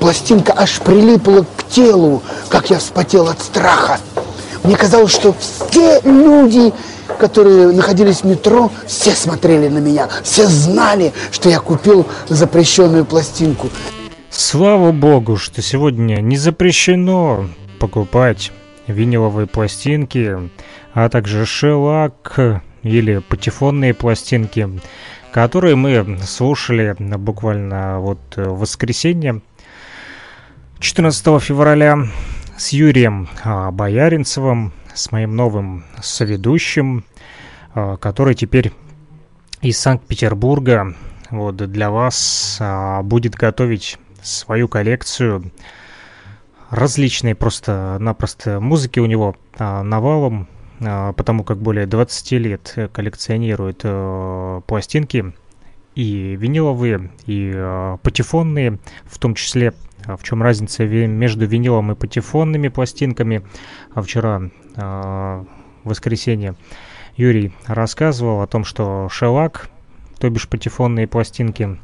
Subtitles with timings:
[0.00, 4.00] пластинка аж прилипла к телу, как я вспотел от страха.
[4.64, 6.72] Мне казалось, что все люди,
[7.18, 13.68] которые находились в метро, все смотрели на меня, все знали, что я купил запрещенную пластинку.
[14.30, 17.46] Слава богу, что сегодня не запрещено
[17.78, 18.52] покупать
[18.86, 20.36] виниловые пластинки,
[20.94, 22.38] а также шелак
[22.82, 24.68] или патефонные пластинки,
[25.32, 29.40] которые мы слушали буквально вот в воскресенье
[30.80, 32.08] 14 февраля
[32.56, 37.04] с Юрием а, Бояринцевым, с моим новым соведущим,
[37.74, 38.72] а, который теперь
[39.60, 40.94] из Санкт-Петербурга.
[41.30, 45.52] Вот, для вас а, будет готовить свою коллекцию
[46.70, 50.46] различные просто-напросто музыки у него навалом,
[50.78, 53.84] потому как более 20 лет коллекционирует
[54.66, 55.34] пластинки
[55.94, 59.74] и виниловые, и патефонные, в том числе
[60.06, 63.42] а в чем разница между винилом и патефонными пластинками?
[63.94, 65.46] А вчера, в
[65.84, 66.54] воскресенье,
[67.16, 69.68] Юрий рассказывал о том, что шелак,
[70.18, 71.78] то бишь патефонные пластинки,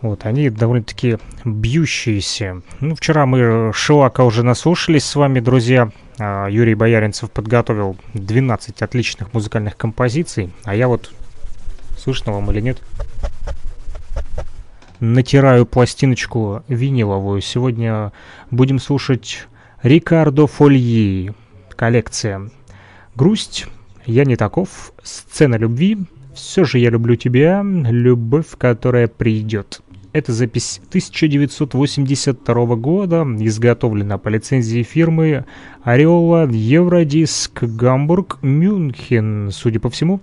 [0.00, 2.62] вот, они довольно-таки бьющиеся.
[2.80, 5.92] Ну, вчера мы Шелака уже наслушались с вами, друзья.
[6.18, 11.12] Юрий Бояринцев подготовил 12 отличных музыкальных композиций, а я вот...
[12.02, 12.82] Слышно вам или нет?
[15.02, 17.40] натираю пластиночку виниловую.
[17.40, 18.12] Сегодня
[18.50, 19.46] будем слушать
[19.82, 21.34] Рикардо Фольи.
[21.70, 22.50] Коллекция
[23.16, 23.66] «Грусть»,
[24.06, 25.98] «Я не таков», «Сцена любви»,
[26.34, 29.80] «Все же я люблю тебя», «Любовь, которая придет».
[30.12, 35.46] Это запись 1982 года, изготовлена по лицензии фирмы
[35.82, 40.20] Ореола Евродиск Гамбург Мюнхен, судя по всему.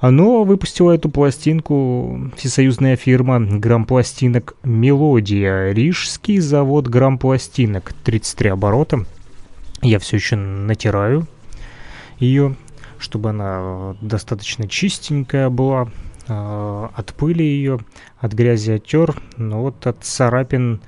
[0.00, 5.72] Но выпустила эту пластинку всесоюзная фирма грампластинок «Мелодия».
[5.72, 7.92] Рижский завод грампластинок.
[8.04, 9.04] 33 оборота.
[9.82, 11.26] Я все еще натираю
[12.20, 12.54] ее,
[12.98, 15.88] чтобы она достаточно чистенькая была.
[16.28, 17.78] А, от пыли ее,
[18.18, 20.80] от грязи оттер, но вот от царапин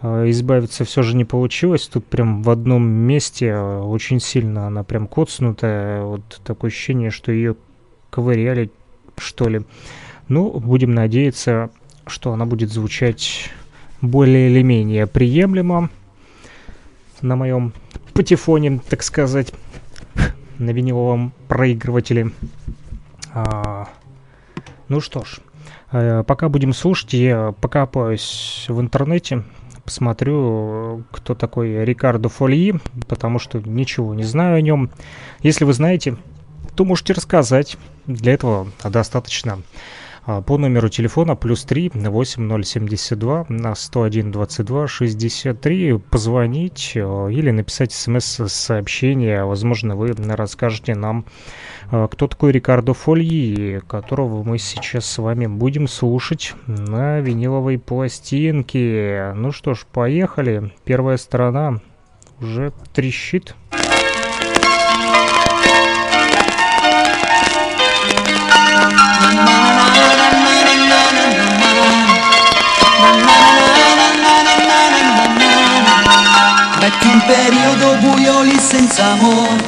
[0.00, 1.86] а, избавиться все же не получилось.
[1.86, 6.02] Тут прям в одном месте очень сильно она прям коцнутая.
[6.02, 7.56] Вот такое ощущение, что ее
[8.10, 8.70] ковыряли,
[9.16, 9.62] что ли.
[10.28, 11.70] Ну, будем надеяться,
[12.06, 13.50] что она будет звучать
[14.00, 15.90] более или менее приемлемо
[17.20, 17.72] на моем
[18.14, 19.52] патефоне, так сказать,
[20.58, 22.32] на виниловом проигрывателе.
[23.32, 23.88] А,
[24.88, 25.38] ну что ж,
[25.92, 29.44] а, пока будем слушать, я покопаюсь в интернете,
[29.84, 34.90] посмотрю, кто такой Рикардо Фольи, потому что ничего не знаю о нем.
[35.42, 36.16] Если вы знаете,
[36.74, 37.76] то можете рассказать.
[38.06, 39.60] Для этого достаточно
[40.26, 47.92] а, по номеру телефона плюс 3 8072 на 101 22 63 позвонить а, или написать
[47.92, 49.44] смс-сообщение.
[49.44, 51.24] Возможно, вы расскажете нам,
[51.90, 59.32] а, кто такой Рикардо Фольи, которого мы сейчас с вами будем слушать на виниловой пластинке.
[59.34, 60.72] Ну что ж, поехали.
[60.84, 61.80] Первая сторона
[62.40, 63.54] уже трещит.
[76.90, 79.62] Metti un periodo buio lì senza amore,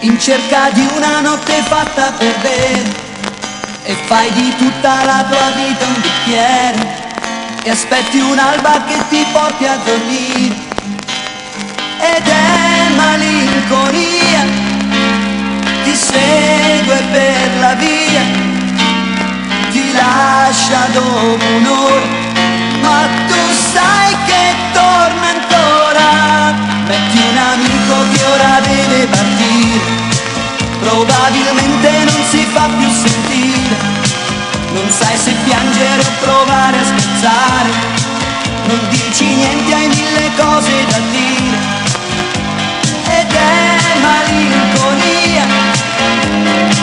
[0.00, 2.90] in cerca di una notte fatta per bere,
[3.82, 7.10] e fai di tutta la tua vita un bicchiere,
[7.64, 10.56] e aspetti un'alba che ti porti a dormire.
[12.00, 14.44] Ed è malinconia,
[15.84, 18.22] ti segue per la via,
[19.70, 22.06] ti lascia dopo un'ora,
[22.80, 23.34] ma tu
[23.70, 25.51] sai che torna ancora.
[26.86, 29.80] Metti un amico che ora deve partire,
[30.80, 33.76] probabilmente non si fa più sentire.
[34.72, 37.70] Non sai se piangere o provare a scherzare,
[38.66, 41.58] non dici niente, hai mille cose da dire.
[43.18, 45.44] Ed è malinconia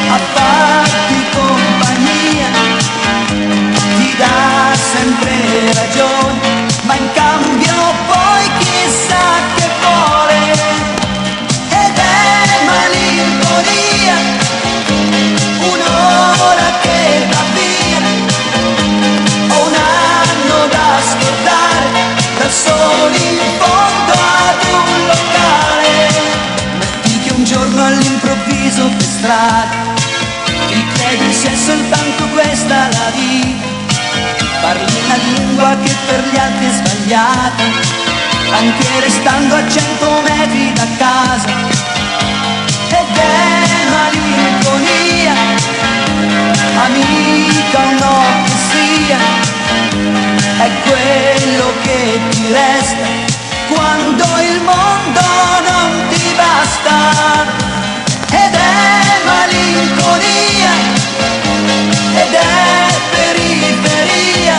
[0.10, 2.50] a farti compagnia,
[3.98, 7.29] ti dà sempre ragione, ma in cambio
[28.70, 29.98] all'improvviso per strada
[30.68, 33.68] ti chiedi se è soltanto questa la vita.
[34.62, 37.64] Parli una lingua che per gli altri è sbagliata,
[38.52, 41.50] anche restando a cento metri da casa.
[42.90, 45.34] Ed è malinconia,
[46.86, 49.20] amica o no che sia,
[50.58, 53.08] è quello che ti resta
[53.74, 55.22] quando il mondo
[55.70, 57.79] non ti basta.
[58.70, 60.74] È malinconia,
[62.22, 62.48] ed è
[63.12, 64.58] periferia,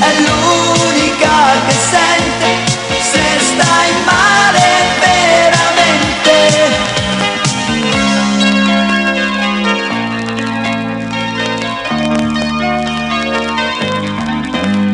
[0.00, 1.36] è l'unica
[1.66, 2.50] che sente
[3.00, 4.68] se stai male
[5.00, 6.36] veramente.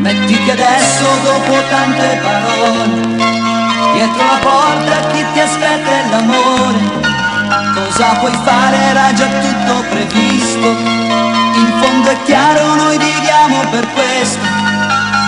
[0.01, 2.95] Metti che adesso dopo tante parole,
[3.95, 7.14] dietro la porta chi ti aspetta è l'amore.
[7.97, 8.77] Cosa puoi fare?
[8.77, 10.67] Era già tutto previsto.
[10.67, 14.43] In fondo è chiaro, noi viviamo per questo.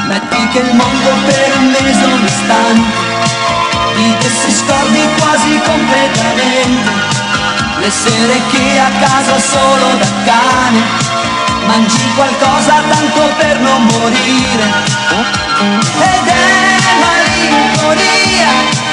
[0.08, 2.98] Metti che il mondo per un mese o un istante
[3.94, 6.90] di te si scordi quasi completamente.
[7.78, 10.82] Le sere che a casa solo da cane
[11.66, 14.66] mangi qualcosa tanto per non morire.
[16.02, 18.85] Ed è malinconia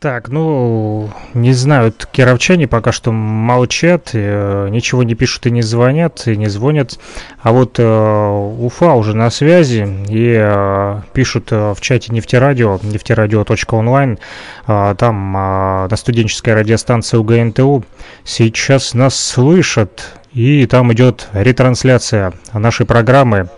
[0.00, 6.28] Так, ну, не знаю, кировчане пока что молчат, э, ничего не пишут и не звонят,
[6.28, 7.00] и не звонят.
[7.42, 14.20] А вот э, Уфа уже на связи, и э, пишут э, в чате нефтерадио, нефтерадио.онлайн,
[14.68, 17.84] э, там э, на студенческой радиостанции УГНТУ
[18.22, 23.48] сейчас нас слышат, и там идет ретрансляция нашей программы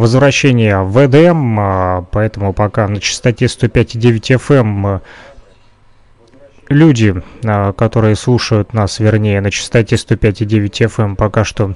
[0.00, 5.00] возвращение в ВДМ, а, поэтому пока на частоте 105,9 FM э,
[6.70, 11.74] люди, а, которые слушают нас, вернее, на частоте 105,9 FM, пока что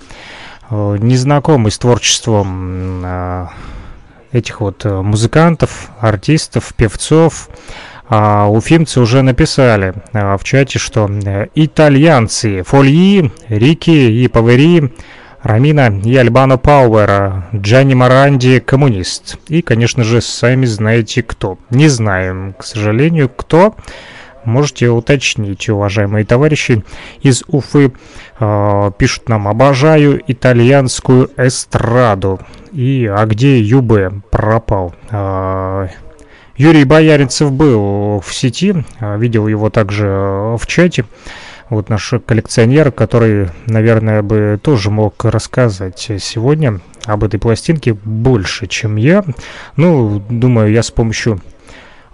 [0.70, 3.50] э, не знакомы с творчеством а,
[4.34, 7.48] этих вот э, музыкантов, артистов, певцов.
[8.06, 14.92] А уфимцы уже написали а, в чате, что э, итальянцы Фольи, Рики и Павери,
[15.42, 19.36] Рамина и Альбано Пауэр, Джанни Маранди коммунист.
[19.48, 21.58] И, конечно же, сами знаете кто.
[21.70, 23.76] Не знаем, к сожалению, кто.
[24.44, 26.84] Можете уточнить, уважаемые товарищи
[27.22, 27.92] из Уфы.
[28.38, 32.40] Э, пишут нам, обожаю итальянскую эстраду.
[32.72, 34.94] И, а где ЮБ пропал?
[35.10, 35.88] Э,
[36.56, 41.04] Юрий Бояринцев был в сети, э, видел его также в чате.
[41.70, 48.96] вот наш коллекционер, который, наверное, бы тоже мог рассказать сегодня об этой пластинке больше, чем
[48.96, 49.24] я.
[49.76, 51.40] Ну, думаю, я с помощью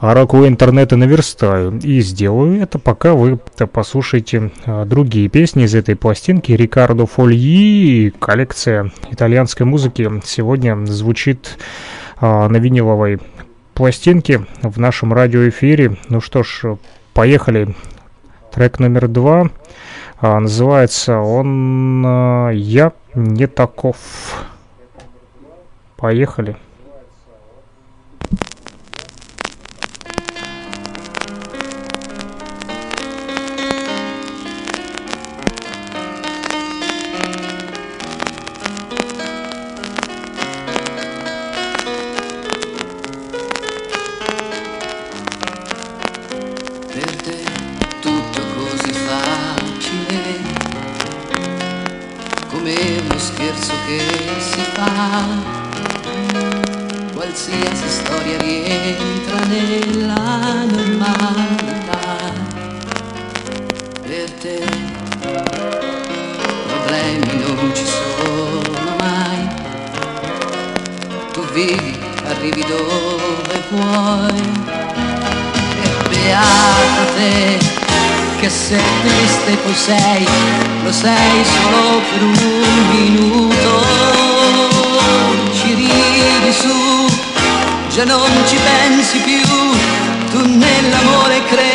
[0.01, 6.53] Араку интернета наверстаю и сделаю это, пока вы послушаете а, другие песни из этой пластинки.
[6.53, 11.59] Рикардо Фольи, коллекция итальянской музыки сегодня звучит
[12.17, 13.19] а, на виниловой
[13.75, 15.99] пластинке в нашем радиоэфире.
[16.09, 16.79] Ну что ж,
[17.13, 17.75] поехали.
[18.55, 19.51] Трек номер два.
[20.19, 23.99] А, называется он «Я не таков».
[25.99, 26.57] Поехали.
[58.05, 62.33] storia rientra nella normalità.
[64.03, 64.59] Per te
[66.67, 69.49] problemi non ci sono mai.
[71.33, 74.43] Tu vivi arrivi dove vuoi.
[75.83, 77.59] E beata te
[78.41, 80.27] che sei triste tu sei
[80.83, 82.35] lo sei solo per un
[82.91, 83.71] minuto.
[85.53, 87.00] Ci ridi su
[87.91, 89.41] già non ci pensi più,
[90.31, 91.70] tu nell'amore credi.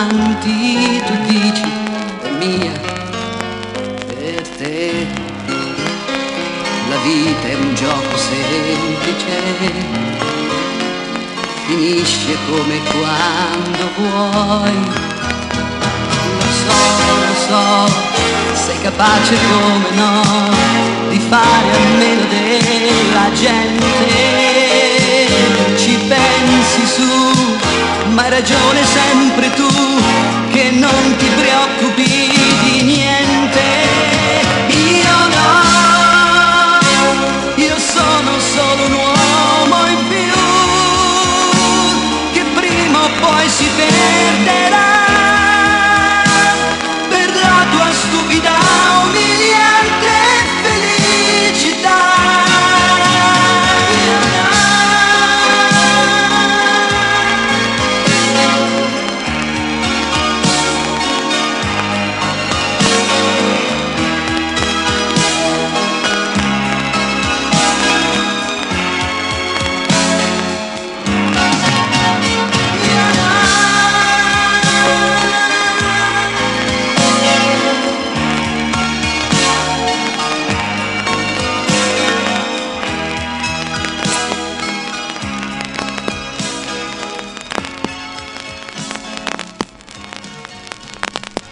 [0.00, 1.68] amanti, tu dici
[2.22, 2.72] è mia
[4.06, 5.06] per te.
[6.88, 9.36] La vita è un gioco semplice,
[11.66, 14.78] finisce come quando vuoi.
[16.38, 16.80] Lo so,
[17.20, 17.64] lo so,
[18.54, 20.22] sei capace come no
[21.10, 23.88] di fare a meno della gente.
[25.76, 27.39] Ci pensi su
[28.10, 29.66] ma hai ragione sempre tu
[30.50, 31.89] che non ti preoccupi.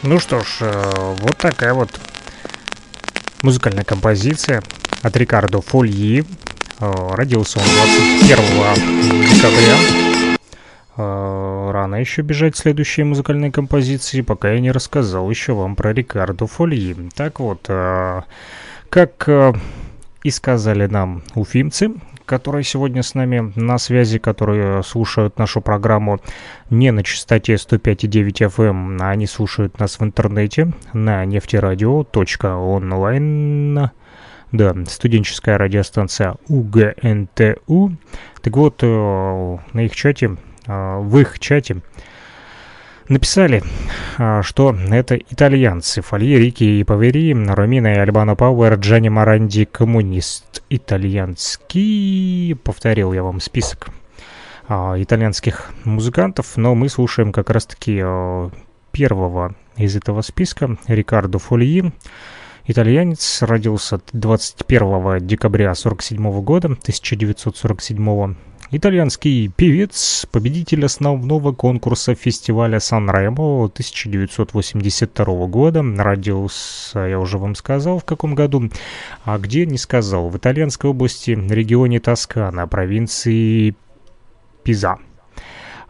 [0.08, 1.90] Ну что ж, э, вот такая вот
[3.42, 4.62] музыкальная композиция
[5.02, 6.24] от Рикардо Фольи.
[6.80, 7.66] Э, родился он
[8.22, 9.76] 21 декабря.
[10.96, 16.46] Э, рано еще бежать следующие музыкальные композиции, пока я не рассказал еще вам про Рикардо
[16.46, 17.10] Фольи.
[17.14, 17.68] Так вот,
[18.88, 19.28] как
[20.22, 21.90] и сказали нам уфимцы,
[22.28, 26.20] которые сегодня с нами на связи, которые слушают нашу программу
[26.70, 33.90] не на частоте 105,9 FM, а они слушают нас в интернете на нефтерадио.онлайн.
[34.52, 37.96] Да, студенческая радиостанция УГНТУ.
[38.42, 41.80] Так вот, э, на их чате, э, в их чате
[43.08, 43.62] Написали,
[44.18, 46.02] а, что это итальянцы.
[46.02, 52.54] Фольи, Рики и Павери, Ромина и Альбано Пауэр, Джани Маранди, коммунист итальянский.
[52.62, 53.88] Повторил я вам список
[54.68, 58.50] а, итальянских музыкантов, но мы слушаем как раз-таки а,
[58.92, 61.90] первого из этого списка, Рикардо Фольи.
[62.66, 68.34] Итальянец родился 21 декабря 1947 года, 1947
[68.70, 75.82] Итальянский певец, победитель основного конкурса фестиваля Сан-Ремо 1982 года.
[75.96, 78.68] Родился, я уже вам сказал, в каком году.
[79.24, 80.28] А где, не сказал.
[80.28, 83.74] В итальянской области, регионе Тоскана, провинции
[84.64, 84.98] Пиза.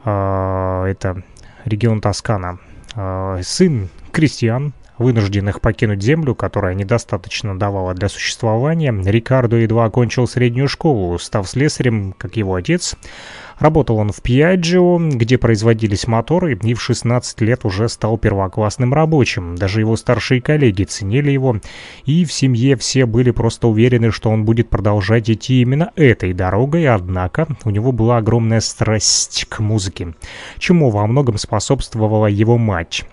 [0.05, 1.25] А, это
[1.65, 2.61] регион Тоскана.
[2.95, 10.69] А, сын крестьян, вынужденных покинуть землю, которая недостаточно давала для существования, Рикардо едва окончил среднюю
[10.69, 12.97] школу, став слесарем, как его отец.
[13.59, 19.57] Работал он в Пьяджио, где производились моторы, и в 16 лет уже стал первоклассным рабочим.
[19.57, 21.57] Даже его старшие коллеги ценили его,
[22.05, 26.87] и в семье все были просто уверены, что он будет продолжать идти именно этой дорогой,
[26.87, 30.14] однако у него была огромная страсть к музыке,
[30.59, 33.05] чему во многом способствовала его мать.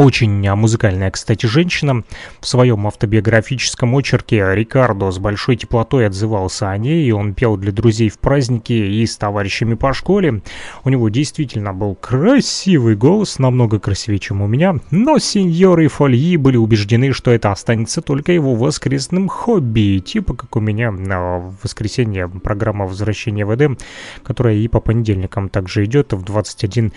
[0.00, 2.04] Очень музыкальная, кстати, женщина.
[2.40, 7.70] В своем автобиографическом очерке Рикардо с большой теплотой отзывался о ней, и он пел для
[7.70, 10.40] друзей в праздники и с товарищами по школе.
[10.84, 16.56] У него действительно был красивый голос, намного красивее, чем у меня, но сеньоры Фольи были
[16.56, 22.86] убеждены, что это останется только его воскресным хобби, типа как у меня на воскресенье программа
[22.86, 23.76] «Возвращение в Эдем»,
[24.22, 26.90] которая и по понедельникам также идет в 21.10.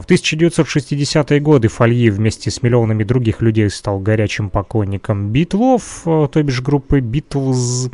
[0.00, 6.28] В 1900 1960-е годы Фольи вместе с миллионами других людей стал горячим поклонником Битлов, э,
[6.30, 7.90] то бишь группы Битлз.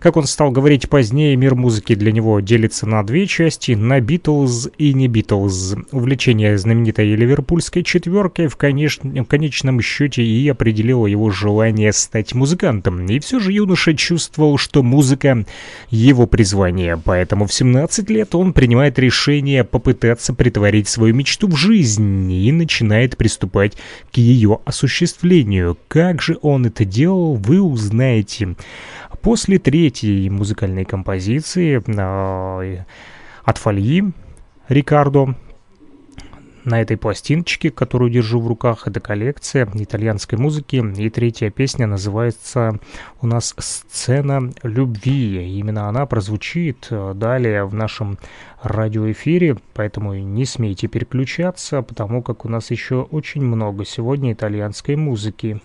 [0.00, 4.68] Как он стал говорить позднее, мир музыки для него делится на две части, на Битлз
[4.78, 5.76] и не Битлз.
[5.92, 8.98] Увлечение знаменитой ливерпульской четверкой в, конеч...
[9.02, 13.06] в конечном счете и определило его желание стать музыкантом.
[13.06, 15.44] И все же юноша чувствовал, что музыка—
[15.90, 22.15] его призвание, поэтому в 17 лет он принимает решение попытаться притворить свою мечту в жизнь
[22.16, 23.76] и начинает приступать
[24.12, 25.76] к ее осуществлению.
[25.88, 28.56] Как же он это делал, вы узнаете.
[29.22, 32.84] После третьей музыкальной композиции э,
[33.44, 34.12] от Фольи
[34.68, 35.34] Рикардо
[36.66, 38.86] на этой пластиночке, которую держу в руках.
[38.86, 40.84] Это коллекция итальянской музыки.
[40.96, 42.78] И третья песня называется
[43.22, 45.58] у нас «Сцена любви».
[45.58, 48.18] Именно она прозвучит э, далее в нашем
[48.62, 55.60] радиоэфире, поэтому не смейте переключаться, потому как у нас еще очень много сегодня итальянской музыки.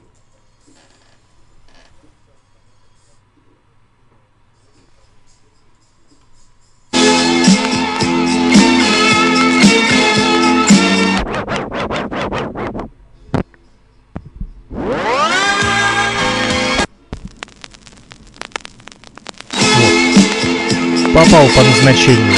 [21.20, 22.34] попал по назначению.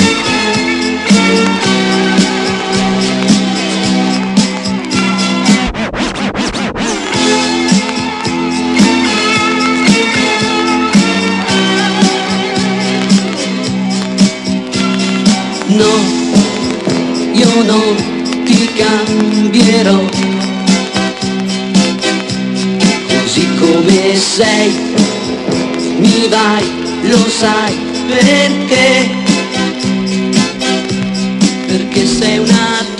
[15.68, 15.84] No,
[17.34, 17.96] io non
[18.44, 20.00] ti cambierò.
[23.08, 24.72] Così come sei,
[25.98, 26.64] mi vai,
[27.02, 29.09] lo sai perché,
[31.67, 32.92] perché sei una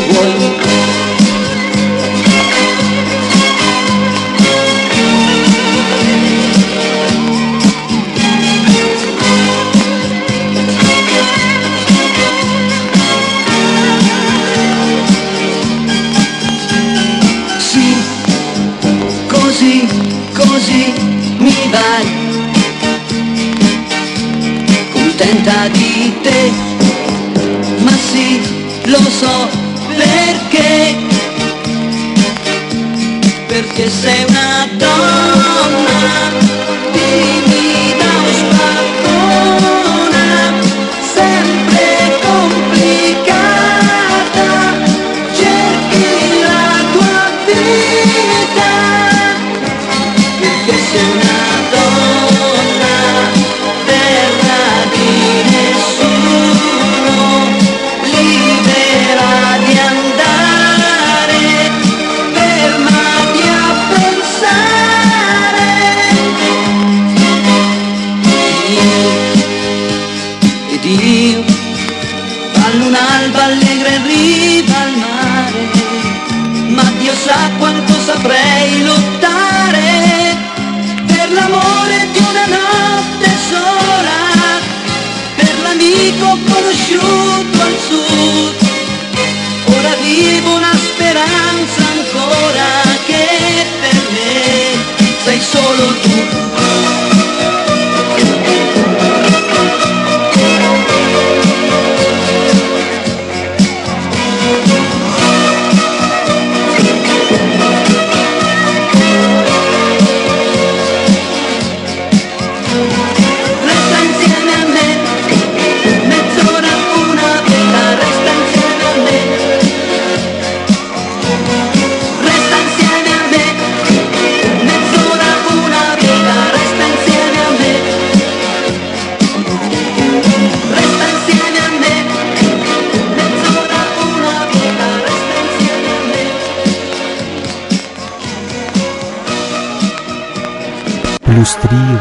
[0.00, 0.32] vuoi
[17.58, 17.96] Sì,
[19.28, 19.86] così,
[20.32, 20.92] così
[21.38, 22.06] mi vai
[24.92, 26.52] Contenta di te,
[27.78, 28.40] ma sì,
[28.86, 29.53] lo so.
[33.84, 35.33] hice una torre.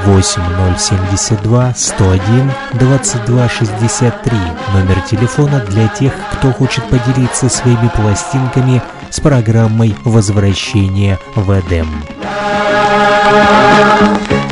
[0.05, 4.37] 8072 101 2263
[4.73, 11.87] номер телефона для тех, кто хочет поделиться своими пластинками с программой возвращения в Эдем».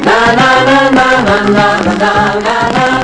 [0.04, 1.08] na na na na
[1.46, 2.12] na na
[2.46, 3.01] na na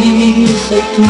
[0.00, 1.04] chi sei tu.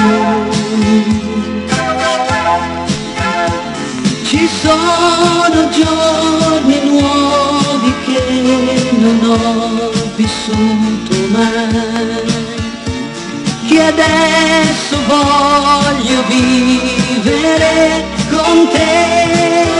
[4.25, 12.23] Ci sono giorni nuovi che non ho vissuto mai,
[13.69, 19.72] che adesso voglio vivere con te.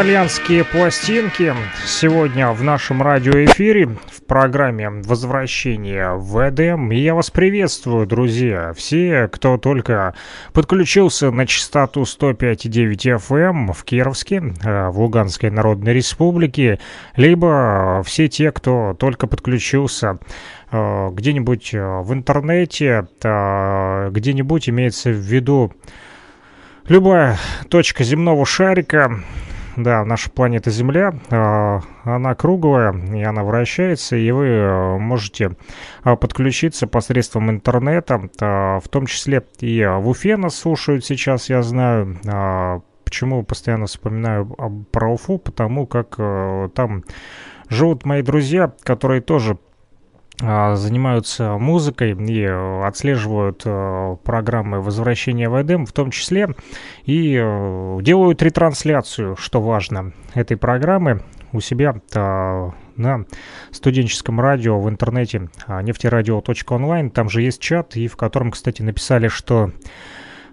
[0.00, 6.88] Итальянские пластинки сегодня в нашем радиоэфире в программе «Возвращение в Эдем».
[6.90, 10.14] Я вас приветствую, друзья, все, кто только
[10.54, 16.80] подключился на частоту 105,9 FM эм в Кировске, э, в Луганской Народной Республике,
[17.16, 20.18] либо все те, кто только подключился
[20.72, 25.74] э, где-нибудь э, в интернете, где-нибудь имеется в виду
[26.88, 27.36] любая
[27.68, 29.22] точка земного шарика,
[29.76, 35.56] да, наша планета Земля, а, она круглая, и она вращается, и вы э, можете
[36.02, 41.62] а, подключиться посредством интернета, а, в том числе и в Уфе нас слушают сейчас, я
[41.62, 42.18] знаю,
[43.04, 44.46] почему постоянно вспоминаю
[44.90, 46.16] про Уфу, потому как
[46.74, 47.04] там
[47.68, 49.56] живут мои друзья, которые тоже а,
[50.40, 56.54] занимаются музыкой и э, отслеживают э, программы возвращения в Эдем, в том числе
[57.04, 61.22] и э, делают ретрансляцию, что важно, этой программы
[61.52, 63.24] у себя на
[63.72, 67.10] студенческом радио в интернете нефтерадио.онлайн.
[67.10, 69.72] Там же есть чат, и в котором, кстати, написали, что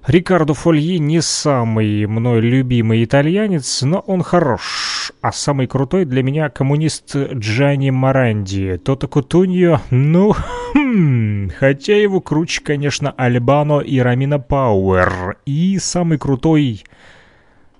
[0.08, 5.12] Рикардо Фольи не самый мной любимый итальянец, но он хорош.
[5.20, 8.78] А самый крутой для меня коммунист Джани Маранди.
[8.78, 10.34] Тото Кутуньо, ну,
[10.74, 15.39] хм, хотя его круче, конечно, Альбано и Рамина Пауэр.
[15.46, 16.86] И самый крутой...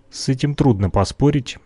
[0.10, 1.58] С этим трудно поспорить.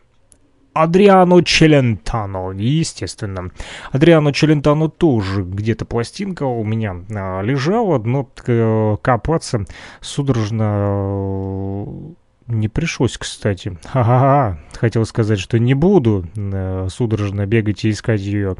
[0.73, 3.51] Адриано Челентано, естественно.
[3.91, 9.65] Адриано Челентано тоже где-то пластинка у меня а, лежала, но э, копаться
[9.99, 12.15] судорожно
[12.51, 13.77] не пришлось, кстати.
[13.85, 14.59] Ха-ха-ха.
[14.73, 18.55] Хотел сказать, что не буду э, судорожно бегать и искать ее,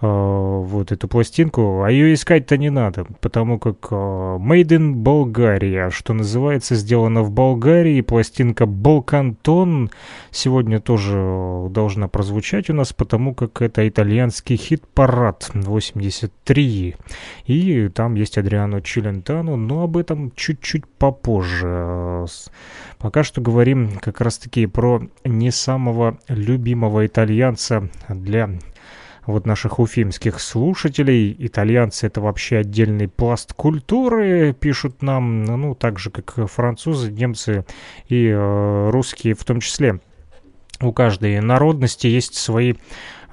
[0.00, 1.82] э, вот эту пластинку.
[1.82, 7.30] А ее искать-то не надо, потому как э, Made in Bulgaria, что называется, сделано в
[7.30, 8.00] Болгарии.
[8.00, 9.90] Пластинка Балкантон
[10.30, 16.96] сегодня тоже должна прозвучать у нас, потому как это итальянский хит-парад 83.
[17.46, 22.24] И там есть Адриано Челентано, но об этом чуть-чуть попозже.
[22.98, 28.48] Пока что говорим как раз-таки про не самого любимого итальянца для
[29.26, 31.36] вот наших уфимских слушателей.
[31.38, 37.66] Итальянцы— это вообще отдельный пласт культуры, пишут нам, ну, так же, как французы, немцы
[38.08, 40.00] и э, русские в том числе.
[40.80, 42.74] У каждой народности есть свои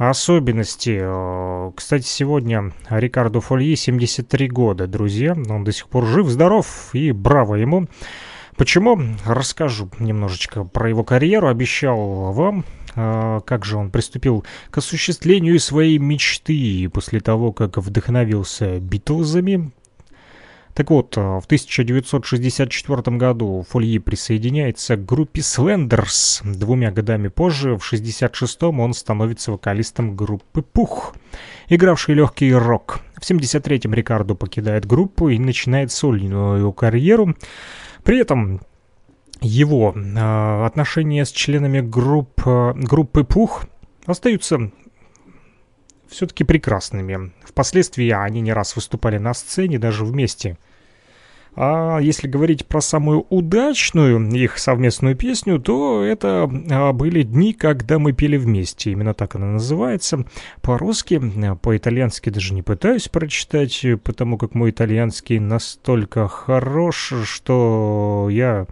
[0.09, 0.99] особенности.
[1.01, 5.33] Э, кстати, сегодня Рикардо Фольи 73 года, друзья.
[5.49, 7.87] Он до сих пор жив-здоров и браво ему.
[8.57, 8.99] Почему?
[9.25, 11.47] Расскажу немножечко про его карьеру.
[11.47, 18.79] Обещал вам, э, как же он приступил к осуществлению своей мечты после того, как вдохновился
[18.79, 19.71] Битлзами.
[20.73, 26.41] Так вот, э, в 1964 году Фольи присоединяется к группе Slenders.
[26.43, 31.15] Двумя годами позже, в 1966 он становится вокалистом группы Пух,
[31.67, 33.01] игравший легкий рок.
[33.15, 37.36] В 1973-м Рикардо покидает группу и начинает сольную карьеру.
[38.03, 38.62] При этом
[39.41, 43.65] его э, отношения с членами групп, э, группы Пух
[44.05, 44.71] остаются
[46.12, 47.32] все-таки прекрасными.
[47.43, 50.58] Впоследствии они не раз выступали на сцене, даже вместе–
[51.54, 58.00] а если говорить про самую удачную их совместную песню, то это а, были дни, когда
[58.00, 58.91] мы пели вместе.
[58.91, 60.26] Именно так она называется.
[60.62, 61.21] По-русски,
[61.62, 68.67] по-итальянски даже не пытаюсь прочитать, потому как мой итальянский настолько хорош, что я а,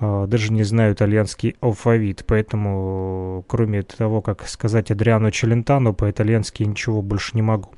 [0.00, 7.30] даже не знаю итальянский алфавит, поэтому кроме того, как сказать Адриано Челентано, по-итальянски ничего больше
[7.34, 7.70] не могу.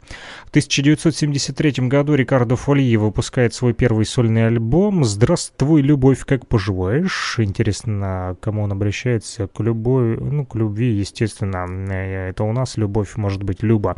[0.44, 7.36] В 1973 году Рикардо Фольи выпускает свой первый сольный альбом «Здравствуй, любовь, как поживаешь?».
[7.38, 9.48] Интересно, кому он обращается?
[9.48, 11.66] К любой, ну, к любви, естественно.
[11.90, 13.96] Это у нас любовь, может быть, Люба.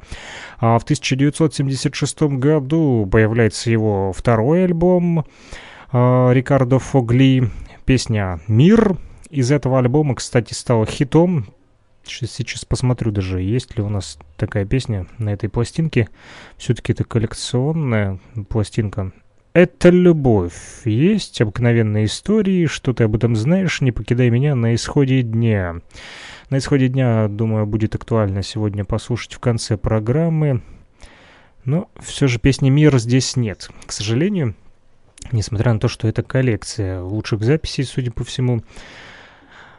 [0.58, 5.25] А в 1976 году появляется его второй альбом
[5.92, 7.48] а, Рикардо Фогли
[7.89, 8.99] песня «Мир»
[9.31, 11.47] из этого альбома, кстати, стала хитом.
[12.05, 16.11] Сейчас посмотрю даже, есть ли у нас такая песня на этой пластинке.
[16.59, 18.21] Все-таки это коллекционная
[18.51, 19.13] пластинка.
[19.55, 20.53] Это любовь.
[20.85, 25.81] Есть обыкновенные истории, что ты об этом знаешь, не покидай меня на исходе дня.
[26.51, 30.61] На исходе дня, думаю, будет актуально сегодня послушать в конце программы.
[31.65, 34.55] Но все же песни «Мир» здесь нет, к сожалению.
[35.33, 38.62] Несмотря на то, что это коллекция лучших записей, судя по всему.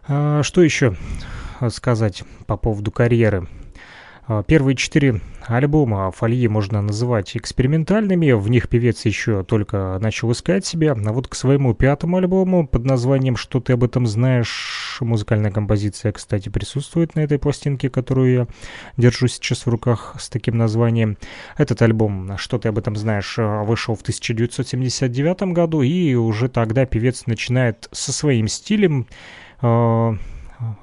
[0.07, 0.95] А, что еще
[1.69, 3.47] сказать по поводу карьеры?
[4.27, 10.65] А, первые четыре альбома Фольи можно называть экспериментальными, в них певец еще только начал искать
[10.65, 15.09] себя, а вот к своему пятому альбому под названием «Что ты об этом знаешь» хорошая
[15.09, 18.47] музыкальная композиция, кстати, присутствует на этой пластинке, которую я
[18.97, 21.17] держу сейчас в руках с таким названием.
[21.57, 27.27] Этот альбом «Что ты об этом знаешь» вышел в 1979 году, и уже тогда певец
[27.27, 29.07] начинает со своим стилем
[29.61, 30.17] э,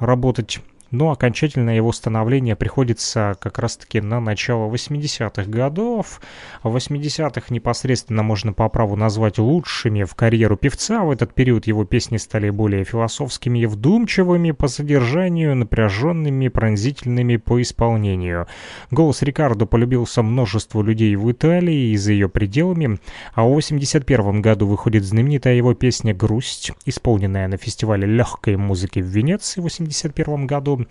[0.01, 0.61] работать
[0.97, 6.21] но окончательное его становление приходится как раз-таки на начало 80-х годов.
[6.63, 11.05] В 80-х непосредственно можно по праву назвать лучшими в карьеру певца.
[11.05, 17.61] В этот период его песни стали более философскими и вдумчивыми по содержанию, напряженными, пронзительными по
[17.61, 18.47] исполнению.
[18.91, 22.99] Голос Рикардо полюбился множеству людей в Италии и за ее пределами,
[23.35, 29.07] а в 81 году выходит знаменитая его песня «Грусть», исполненная на фестивале легкой музыки в
[29.07, 30.86] Венеции в 81 году.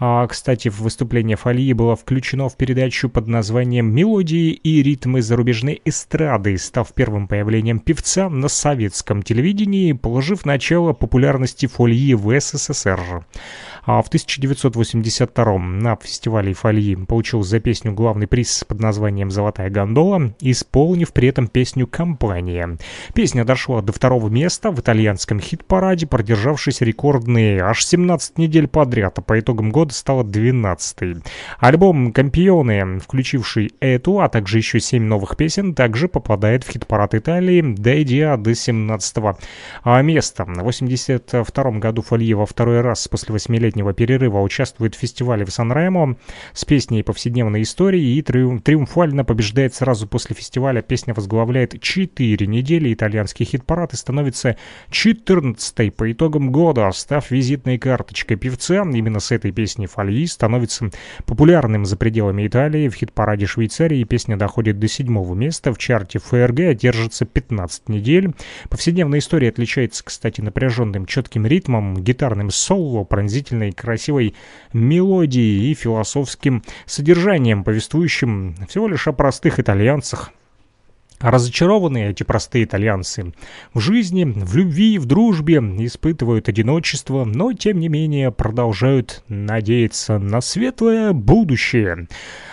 [0.00, 6.56] А, кстати, выступление Фалии было включено в передачу под названием «Мелодии и ритмы зарубежной эстрады»,
[6.56, 13.24] став первым появлением певца на советском телевидении, положив начало популярности Фольи в СССР.
[13.88, 20.34] А в 1982 на фестивале Фольи получил за песню главный приз под названием «Золотая гондола»,
[20.42, 22.76] исполнив при этом песню «Компания».
[23.14, 29.22] Песня дошла до второго места в итальянском хит-параде, продержавшись рекордные аж 17 недель подряд, а
[29.22, 31.22] по итогам года стала 12-й.
[31.58, 37.62] Альбом «Компионы», включивший эту, а также еще 7 новых песен, также попадает в хит-парад Италии,
[37.62, 39.16] дойдя до 17
[40.02, 40.44] места.
[40.44, 45.50] В 1982 году Фолье во второй раз после восьмилетнего летнего перерыва участвует в фестивале в
[45.50, 46.16] Сан-Ремо
[46.52, 50.82] с песней повседневной истории и триумфально побеждает сразу после фестиваля.
[50.82, 54.56] Песня возглавляет 4 недели итальянский хит-парад и становится
[54.90, 58.82] 14 по итогам года, став визитной карточкой певца.
[58.82, 60.90] Именно с этой песни Фольи становится
[61.24, 62.88] популярным за пределами Италии.
[62.88, 65.72] В хит-параде Швейцарии песня доходит до седьмого места.
[65.72, 68.32] В чарте ФРГ держится 15 недель.
[68.70, 74.34] Повседневная история отличается, кстати, напряженным четким ритмом, гитарным соло, пронзительной прекрасной, красивой
[74.72, 80.32] мелодией и философским содержанием, повествующим всего лишь о простых итальянцах,
[81.20, 83.32] Разочарованные эти простые итальянцы
[83.74, 90.40] в жизни, в любви, в дружбе испытывают одиночество, но тем не менее продолжают надеяться на
[90.40, 92.06] светлое будущее.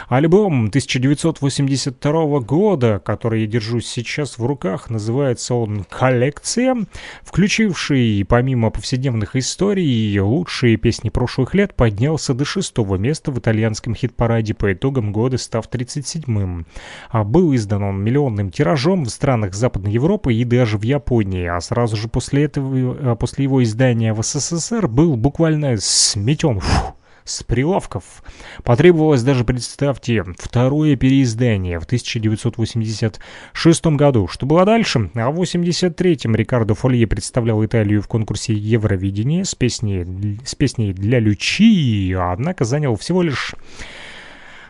[0.08, 6.86] Альбом 1982 года, который я держу сейчас в руках, называется он «Коллекция»,
[7.24, 14.53] включивший, помимо повседневных историй, лучшие песни прошлых лет, поднялся до шестого места в итальянском хит-параде
[14.53, 16.68] по итогам года, став 37-м.
[17.10, 21.60] А был издан он миллионным тиражом в странах Западной Европы и даже в Японии, а
[21.62, 26.60] сразу же после, этого, а после его издания в СССР был буквально сметен.
[26.60, 26.95] Фу
[27.26, 28.24] с прилавков.
[28.64, 34.28] Потребовалось даже, представьте, второе переиздание в 1986 году.
[34.28, 35.10] Что было дальше?
[35.16, 41.20] А в 1983-м Рикардо Фолье представлял Италию в конкурсе Евровидения с песней, с песней «Для
[41.20, 43.56] Лючи», однако занял всего лишь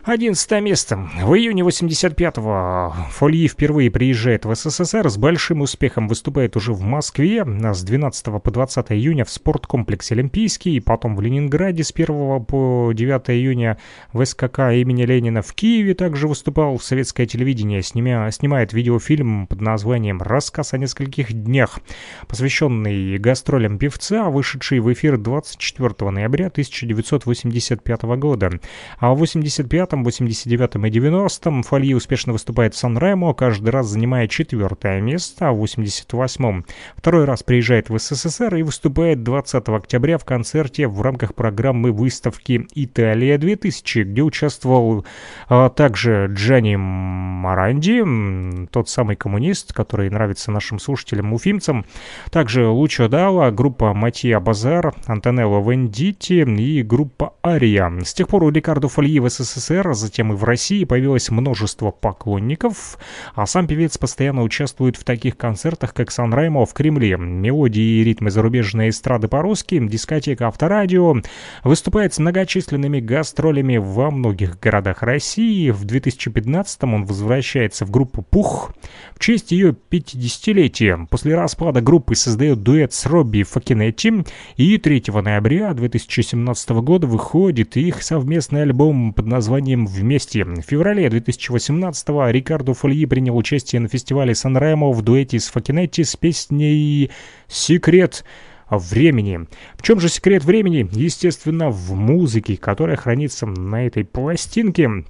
[0.06, 1.10] Одиннадцатое место.
[1.20, 7.44] В июне 85-го Фольи впервые приезжает в СССР, с большим успехом выступает уже в Москве,
[7.44, 13.30] с 12 по 20 июня в спорткомплексе Олимпийский, потом в Ленинграде с 1 по 9
[13.30, 13.78] июня
[14.12, 19.60] в СКК имени Ленина в Киеве также выступал в советское телевидение, снимя, снимает видеофильм под
[19.60, 21.80] названием «Рассказ о нескольких днях»,
[22.28, 28.52] посвященный гастролям певца, вышедший в эфир 24 ноября 1985 года.
[29.00, 35.00] А в 85 89 и 90 Фольи успешно выступает в Сан-Ремо, каждый раз занимая четвертое
[35.00, 36.64] место, а в 88-м
[36.96, 42.66] второй раз приезжает в СССР и выступает 20 октября в концерте в рамках программы выставки
[42.74, 45.04] «Италия-2000», где участвовал
[45.48, 51.84] а, также Джанни Маранди, тот самый коммунист, который нравится нашим слушателям-уфимцам,
[52.30, 57.92] также Лучо Дала, группа Матья Базар, Антонелло Вендити и группа Ария.
[58.04, 61.90] С тех пор у Рикардо Фольи в СССР СССР, затем и в России появилось множество
[61.90, 62.98] поклонников,
[63.34, 68.30] а сам певец постоянно участвует в таких концертах, как Сан-Раймо в Кремле, мелодии и ритмы
[68.30, 71.16] зарубежной эстрады по-русски, дискотека Авторадио,
[71.64, 75.70] выступает с многочисленными гастролями во многих городах России.
[75.70, 78.72] В 2015-м он возвращается в группу «Пух»
[79.14, 81.06] в честь ее 50-летия.
[81.06, 84.24] После распада группы создает дуэт с Робби Факинетти,
[84.56, 90.44] и 3 ноября 2017 года выходит их совместный альбом под названием ним вместе.
[90.44, 96.16] В феврале 2018-го Рикардо Фольи принял участие на фестивале Сан-Ремо в дуэте с Факинетти с
[96.16, 97.10] песней
[97.48, 98.24] «Секрет»
[98.70, 99.46] времени.
[99.76, 100.88] В чем же секрет времени?
[100.92, 105.04] Естественно, в музыке, которая хранится на этой пластинке.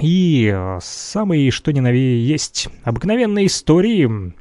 [0.00, 4.32] И э, самые что ни на есть обыкновенные истории.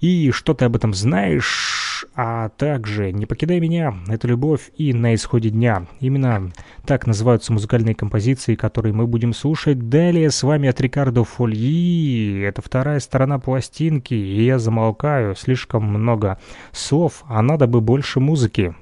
[0.00, 1.89] И что ты об этом знаешь?
[2.22, 5.86] А также «Не покидай меня», «Это любовь» и «На исходе дня».
[6.00, 6.52] Именно
[6.84, 10.30] так называются музыкальные композиции, которые мы будем слушать далее.
[10.30, 12.42] С вами от Рикардо Фольи.
[12.42, 15.34] Это вторая сторона пластинки, и я замолкаю.
[15.34, 16.38] Слишком много
[16.72, 18.74] слов, а надо бы больше музыки.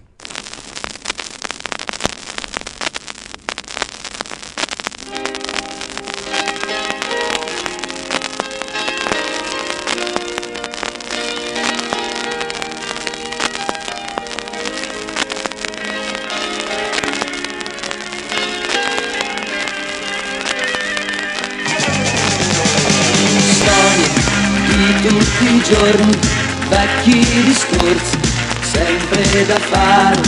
[29.45, 30.21] Da fare.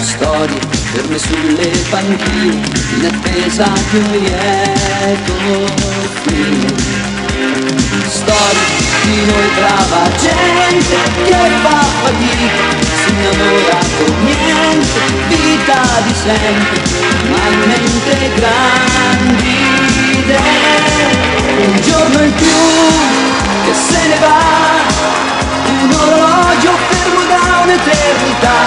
[0.00, 0.60] Storie
[0.92, 2.62] ferme sulle panchine,
[2.96, 5.34] in attesa di un lieto
[6.22, 6.72] fine.
[8.08, 12.64] Storie di noi brava gente che fa fatica,
[13.02, 16.80] si innamora con niente, vita di sempre,
[17.30, 19.56] ma in mente grandi
[20.18, 20.54] idee.
[21.66, 23.25] Un giorno in più
[23.64, 24.38] che se ne va.
[25.68, 28.58] Un orologio fermo da un'eternità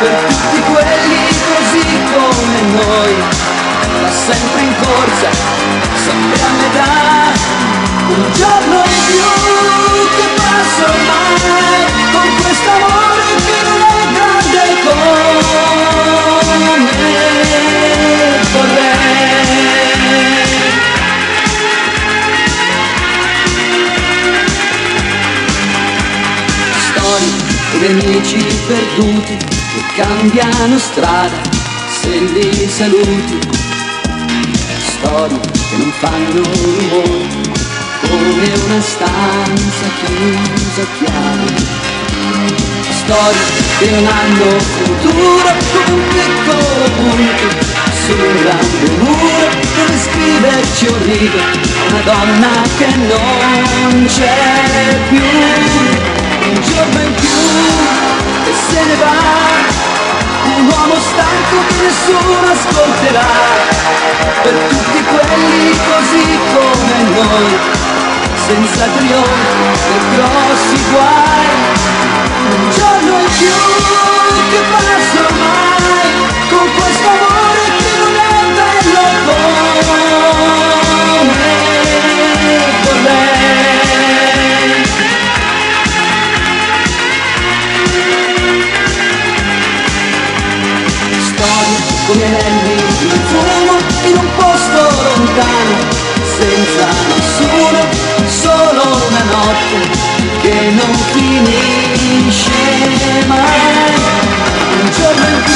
[0.00, 1.20] per tutti quelli
[1.50, 3.14] così come noi.
[4.00, 5.72] Va sempre in corsa
[6.04, 6.90] sempre a metà.
[8.08, 9.26] Un giorno in più
[10.16, 15.32] che passa ormai con quest'amore che non è grande come
[27.82, 31.40] nemici perduti che cambiano strada
[32.00, 33.38] se li saluti.
[34.86, 37.40] Storie che non fanno rumore
[38.08, 41.80] come una stanza chiusa chiara.
[43.02, 43.40] Storie
[43.78, 51.38] che non hanno futuro come piccolo punto su un grande muro dove scriverci un rigo
[51.88, 57.28] una donna che non c'è più un giorno in più
[58.44, 59.16] e se ne va,
[60.56, 63.30] un uomo stanco che nessuno ascolterà,
[64.42, 67.58] per tutti quelli così come noi,
[68.46, 71.46] senza trionfi e grossi guai,
[72.50, 73.56] un giorno in più
[74.50, 76.10] che passa ormai,
[76.50, 77.31] con questo amore
[96.72, 97.80] senza nessuno,
[98.26, 99.78] solo una notte
[100.40, 102.50] che non finisce
[103.26, 103.60] mai.
[104.80, 105.54] Un giorno in più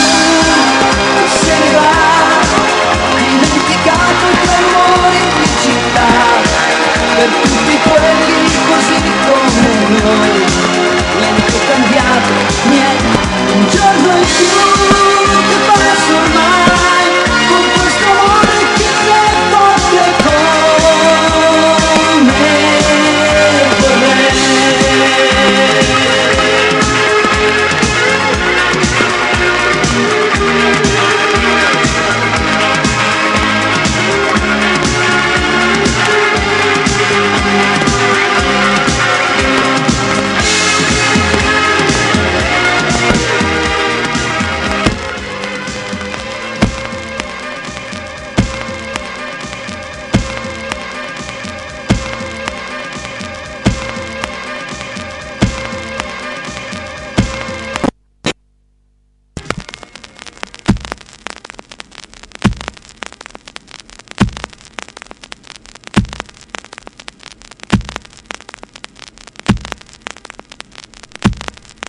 [1.40, 1.90] se ne va,
[3.16, 6.10] dimenticato tra rumori di città,
[7.16, 8.38] per tutti quelli
[8.68, 9.68] così come
[10.00, 10.34] noi.
[11.18, 12.32] Niente cambiato,
[12.68, 12.85] niente,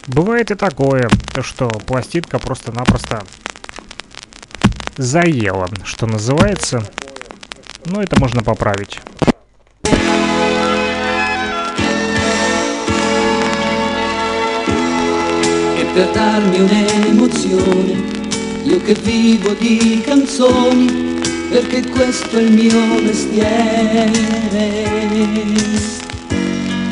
[0.08, 1.10] Бывает и такое,
[1.41, 3.24] что пластинка просто-напросто
[4.95, 6.82] заела, что называется.
[7.86, 8.99] Но это можно поправить.
[15.93, 17.95] per darmi un'emozione,
[18.66, 24.12] io che vivo di canzoni, perché questo è il mio mestiere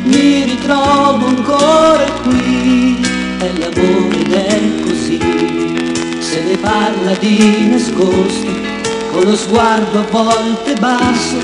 [0.06, 3.00] mi ritrovo ancora qui
[3.40, 5.20] e l'amore è così,
[6.20, 8.52] se ne parla di nascosto,
[9.12, 11.38] con lo sguardo a volte basso,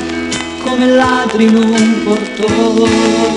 [0.64, 3.30] come ladri in un portone.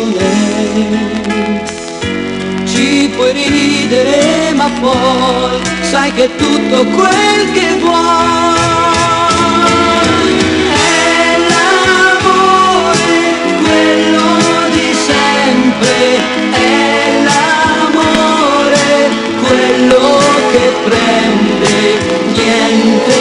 [2.64, 8.83] Ci puoi ridere ma poi sai che è tutto quel che vuoi
[16.50, 19.10] è l'amore
[19.46, 20.18] quello
[20.50, 21.76] che prende
[22.34, 23.20] niente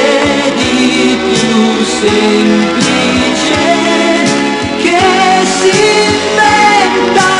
[0.55, 3.63] di più semplice
[4.81, 5.01] che
[5.45, 5.75] si
[6.11, 7.32] inventa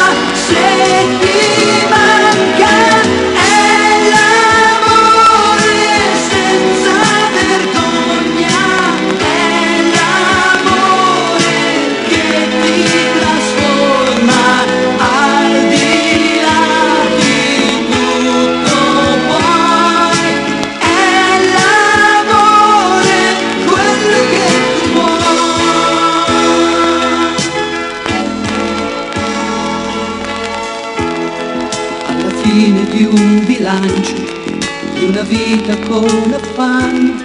[35.94, 37.22] con affanno,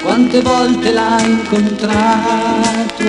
[0.00, 3.02] quante volte l'hai incontrato.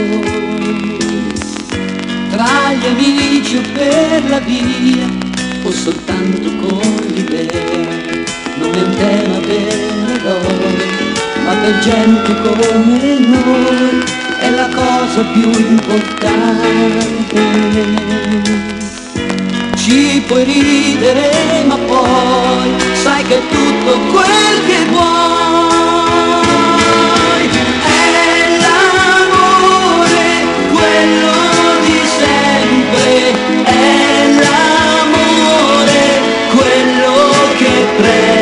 [2.32, 5.08] Tra gli amici o per la via,
[5.62, 6.82] o soltanto con
[7.14, 7.62] l'idea,
[8.58, 9.78] non è un tema per
[10.16, 10.76] eroi,
[11.46, 14.04] ma per gente come noi,
[14.40, 16.96] è la cosa più importante
[19.76, 22.95] ci puoi ridere ma poi
[23.28, 25.04] che tutto quel che vuoi.
[27.82, 30.28] È l'amore,
[30.72, 31.34] quello
[31.86, 36.04] di sempre, è l'amore,
[36.56, 37.14] quello
[37.58, 38.35] che prende.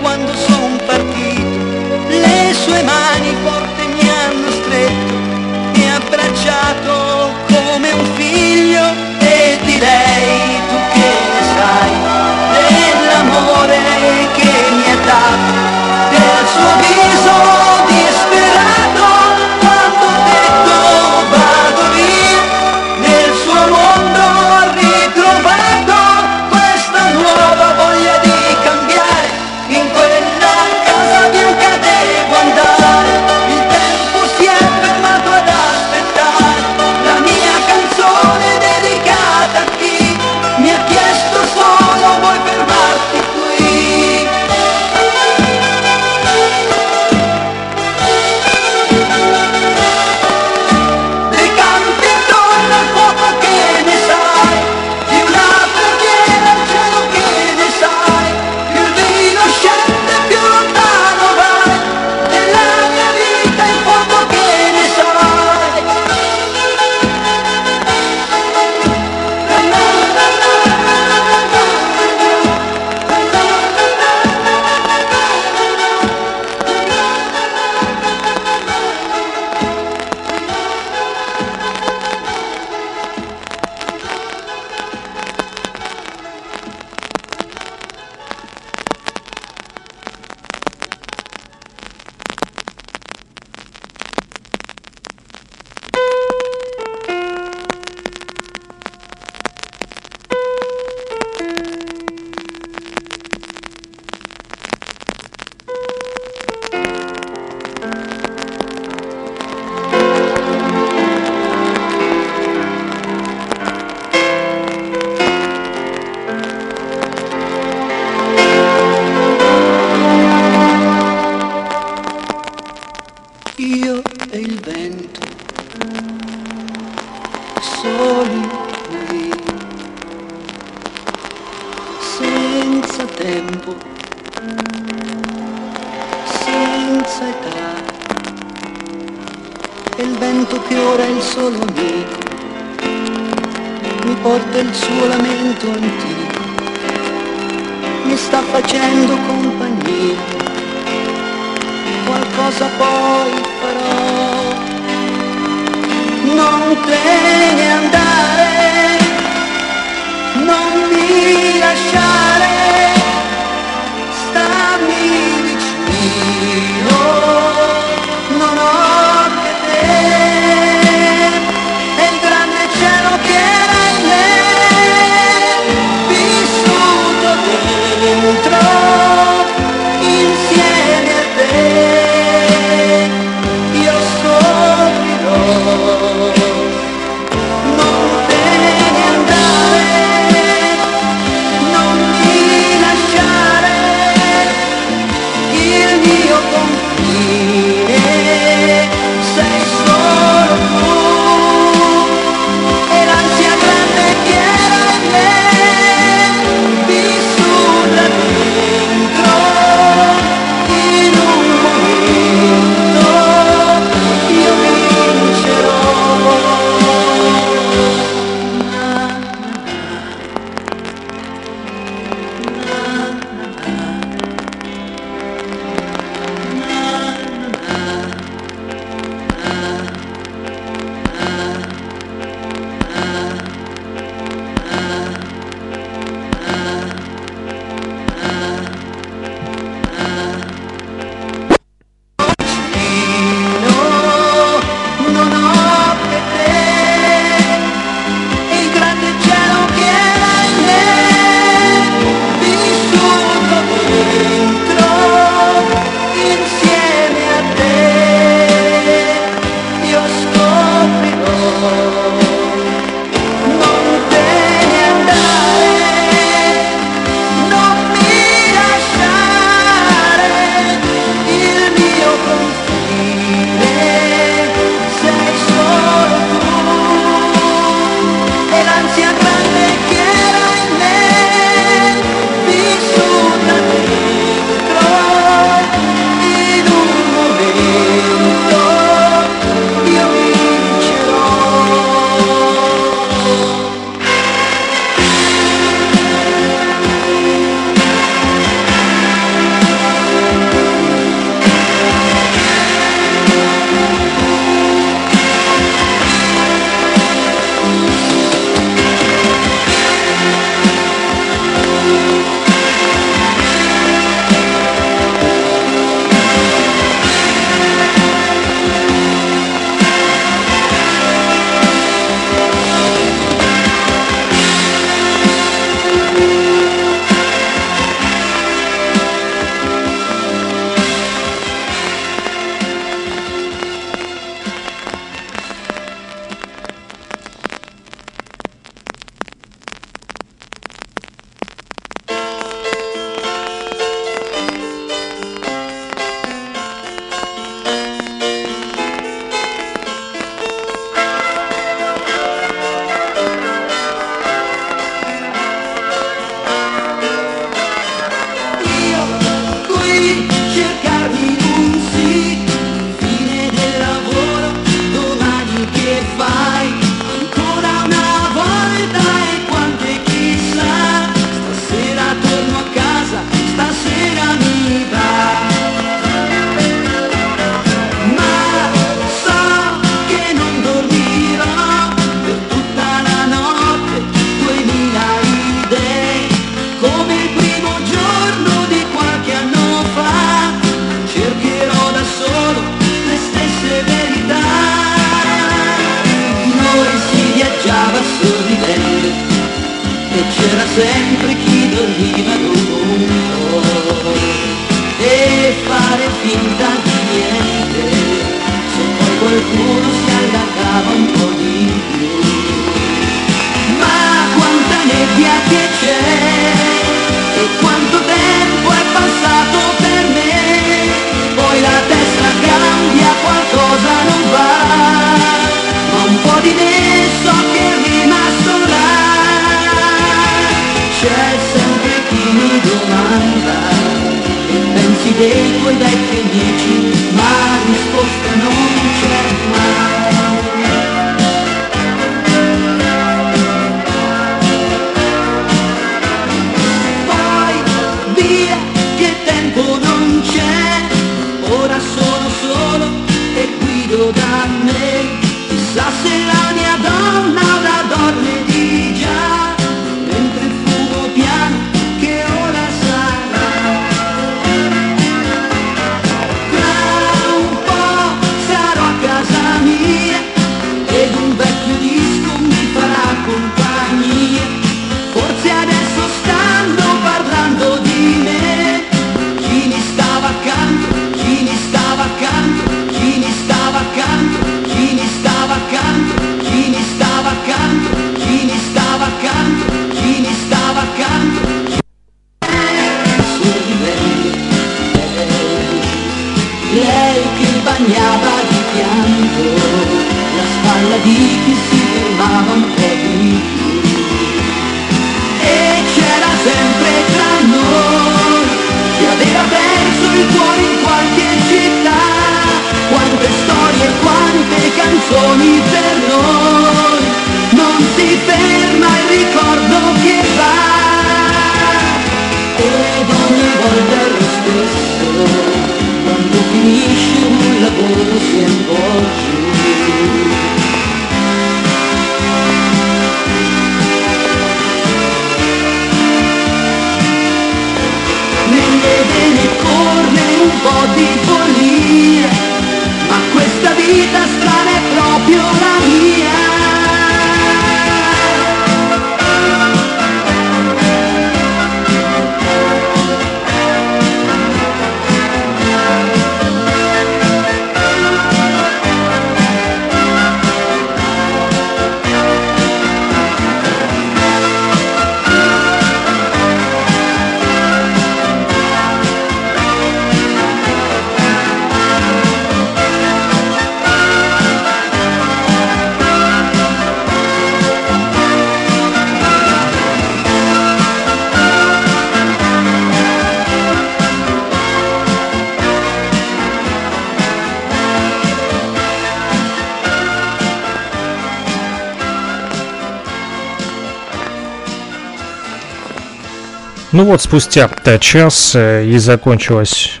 [597.02, 600.00] Ну вот, спустя час э, и закончилось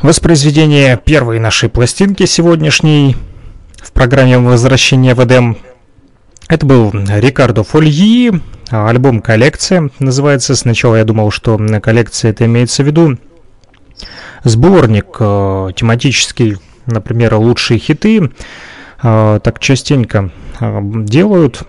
[0.00, 3.14] воспроизведение первой нашей пластинки сегодняшней
[3.76, 5.58] в программе «Возвращение в Эдем».
[6.48, 8.40] Это был Рикардо Фольи,
[8.70, 10.56] альбом «Коллекция» называется.
[10.56, 13.18] Сначала я думал, что коллекция это имеется в виду
[14.44, 18.30] сборник э, тематический, например, лучшие хиты.
[19.02, 21.64] Э, так частенько делают.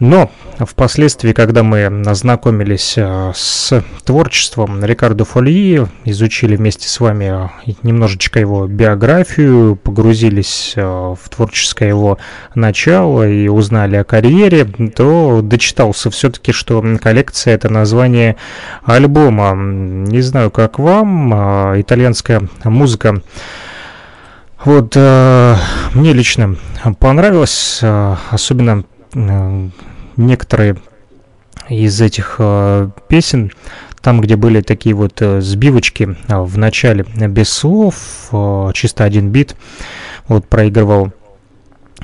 [0.00, 0.28] Но
[0.58, 8.40] впоследствии, когда мы ознакомились э, с творчеством Рикардо Фольи, изучили вместе с вами э, немножечко
[8.40, 12.18] его биографию, погрузились э, в творческое его
[12.56, 18.34] начало и узнали о карьере, то дочитался все-таки, что коллекция это название
[18.84, 19.54] альбома.
[19.54, 23.22] Не знаю, как вам, итальянская музыка
[24.64, 25.56] вот э,
[25.92, 26.56] мне лично
[26.98, 28.84] понравилось, э, особенно
[29.14, 30.76] некоторые
[31.68, 33.52] из этих э, песен
[34.02, 38.30] там, где были такие вот сбивочки в начале без слов,
[38.74, 39.56] чисто один бит,
[40.28, 41.10] вот проигрывал.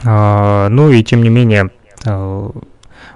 [0.02, 1.68] Ну и тем не менее,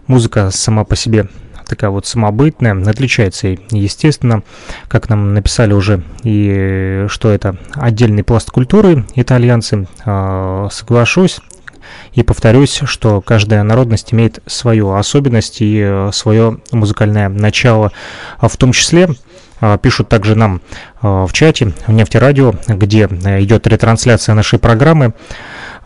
[0.07, 1.29] музыка сама по себе
[1.67, 4.43] такая вот самобытная, отличается, естественно,
[4.89, 11.41] как нам написали уже, и что это отдельный пласт культуры итальянцы, соглашусь,
[12.15, 17.93] и повторюсь, что каждая народность имеет свою особенность и э, свое музыкальное начало,
[18.39, 19.09] а в том числе
[19.61, 20.61] а, пишут также нам
[21.01, 25.15] в чате в нефтерадио, где э, идет ретрансляция нашей программы.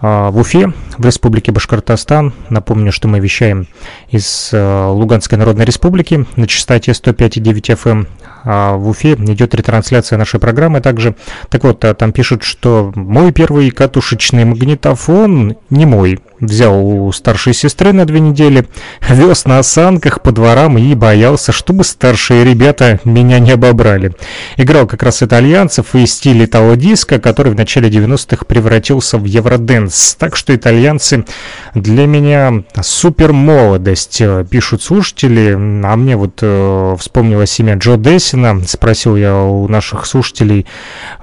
[0.01, 2.33] А, в Уфе, в Республике Башкортостан.
[2.51, 3.67] Напомню, что мы вещаем
[4.11, 8.07] из э, Луганской Народной Республики на частоте 105,9 FM
[8.49, 11.17] в Уфе идет ретрансляция нашей программы также.
[11.51, 16.21] Так вот, а, там пишут, что мой первый катушечный магнитофон не мой.
[16.41, 18.67] Взял у старшей сестры на две недели,
[19.07, 24.15] вез на осанках по дворам и боялся, чтобы старшие ребята меня не обобрали.
[24.57, 30.15] Играл как раз итальянцев и стиль итало диска, который в начале 90-х превратился в евроденс.
[30.19, 31.27] Так что итальянцы
[31.75, 35.53] для меня супер молодость, пишут слушатели.
[35.53, 38.67] А мне вот э, вспомнилось имя Джо Десси, Мартина.
[38.67, 40.67] Спросил я у наших слушателей,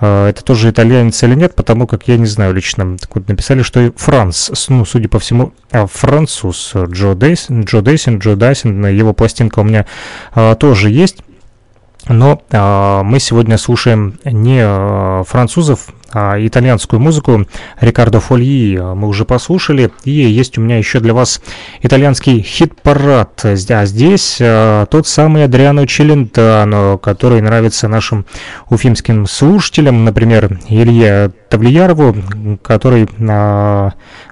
[0.01, 2.97] э, это тоже итальянец или нет, потому как я не знаю лично.
[2.97, 8.19] Так вот, написали, что Франц, ну, судя по всему, а, француз Джо Дейсин, Джо Дейсин,
[8.19, 9.85] Джо Дайсин, его пластинка у меня
[10.33, 11.17] а, тоже есть.
[12.07, 17.45] Но э, мы сегодня слушаем не э, французов, а итальянскую музыку
[17.81, 19.91] Рикардо Фольи мы уже послушали.
[20.03, 21.41] И есть у меня еще для вас
[21.81, 23.43] итальянский хит-парад.
[23.43, 28.25] А здесь э, тот самый Адриано Челентано, который нравится нашим
[28.69, 30.05] уфимским слушателям.
[30.05, 32.15] Например, Илье Тавлиярову,
[32.61, 33.89] который э,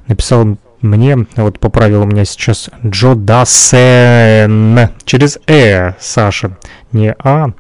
[0.08, 6.58] написал мне, вот поправил у меня сейчас Джо Дасен через Э, Саша,
[6.92, 7.54] не А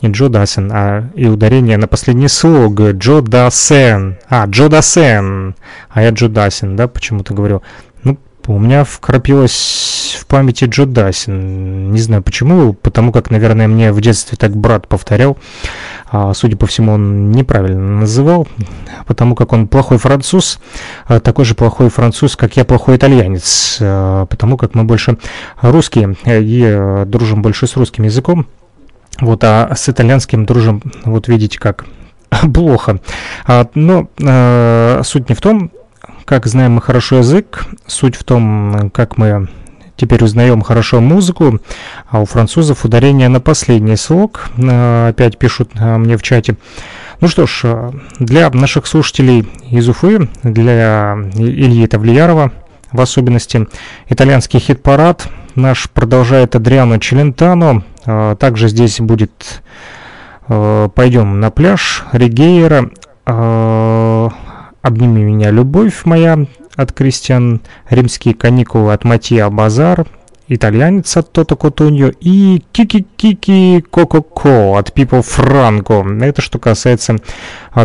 [0.00, 2.80] не Джо Дасен, а и ударение на последний слог.
[2.80, 4.18] Джо Дасен.
[4.28, 5.56] А, Джо Дасен.
[5.90, 7.62] А я Джо Дасен, да, почему-то говорю.
[8.04, 8.16] Ну,
[8.46, 11.92] у меня вкрапилось в памяти Джо Дасен.
[11.92, 15.36] Не знаю почему, потому как, наверное, мне в детстве так брат повторял.
[16.10, 18.48] А, судя по всему, он неправильно называл,
[19.06, 20.58] потому как он плохой француз,
[21.06, 25.18] а такой же плохой француз, как я плохой итальянец, а, потому как мы больше
[25.60, 28.46] русские и а, дружим больше с русским языком.
[29.20, 31.86] Вот, а с итальянским дружим, вот видите как,
[32.54, 33.00] плохо.
[33.74, 34.08] Но
[35.02, 35.72] суть не в том,
[36.24, 39.48] как знаем мы хорошо язык, суть в том, как мы
[39.98, 41.60] теперь узнаем хорошо музыку,
[42.08, 46.56] а у французов ударение на последний слог, а, опять пишут а, мне в чате.
[47.20, 52.52] Ну что ж, а, для наших слушателей из Уфы, для Ильи Тавлиярова
[52.92, 53.66] в особенности,
[54.08, 55.28] итальянский хит-парад.
[55.54, 57.82] Наш продолжает Адриано Челентано,
[58.38, 59.62] также здесь будет
[60.46, 62.90] «Пойдем на пляж», «Ригейра»,
[63.24, 66.46] «Обними меня, любовь моя»
[66.78, 67.60] от Кристиан,
[67.90, 70.06] «Римские каникулы» от Матья Базар,
[70.46, 76.06] итальянец от Тото Котуньо и Кики-Кики Коко-Ко от Пипо Франко.
[76.22, 77.16] Это что касается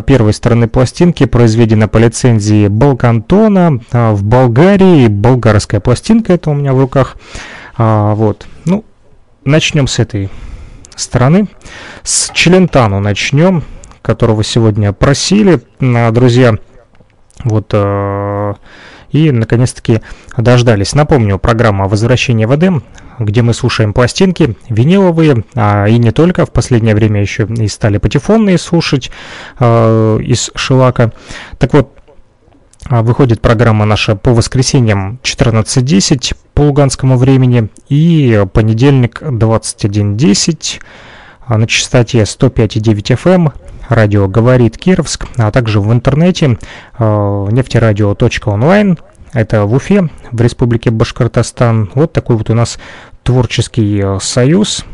[0.05, 5.07] первой стороны пластинки, произведена по лицензии Балкантона в Болгарии.
[5.07, 7.17] Болгарская пластинка, это у меня в руках.
[7.77, 8.45] Вот.
[8.65, 8.85] Ну,
[9.43, 10.29] начнем с этой
[10.95, 11.47] стороны.
[12.03, 13.63] С Челентану начнем,
[14.03, 16.57] которого сегодня просили, друзья.
[17.43, 18.53] Вот э,
[19.11, 20.01] и наконец-таки
[20.37, 20.93] дождались.
[20.93, 22.83] Напомню, программа «Возвращение в Эдем»,
[23.19, 27.97] где мы слушаем пластинки виниловые, а и не только, в последнее время еще и стали
[27.97, 29.11] патефонные слушать
[29.59, 31.11] э, из Шелака.
[31.59, 31.93] Так вот,
[32.89, 40.81] а, выходит программа наша по воскресеньям 14.10 по луганскому времени и понедельник 21.10
[41.45, 43.53] а, на частоте 105.9 FM.
[43.89, 46.57] Радио «Говорит Кировск», а также в интернете
[46.97, 48.97] э, нефтерадио.онлайн.
[49.33, 51.91] Это в Уфе, в Республике Башкортостан.
[51.95, 52.79] Вот такой вот у нас
[53.23, 54.85] творческий э, союз.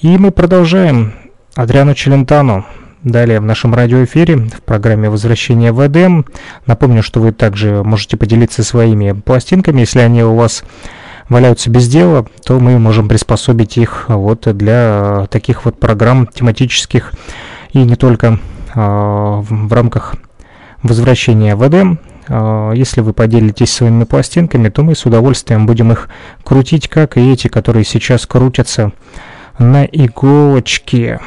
[0.00, 1.14] И мы продолжаем.
[1.54, 2.64] Адриану Челентану
[3.02, 6.24] Далее в нашем радиоэфире в программе «Возвращение в Эдем».
[6.66, 9.80] Напомню, что вы также можете поделиться своими пластинками.
[9.80, 10.62] Если они у вас
[11.28, 17.12] валяются без дела, то мы можем приспособить их вот для таких вот программ тематических
[17.72, 18.38] и не только
[18.74, 20.14] э, в рамках
[20.82, 21.98] возвращения в Эдем.
[22.28, 26.08] Э, если вы поделитесь своими пластинками, то мы с удовольствием будем их
[26.44, 28.92] крутить, как и эти, которые сейчас крутятся
[29.58, 31.20] на иголочке.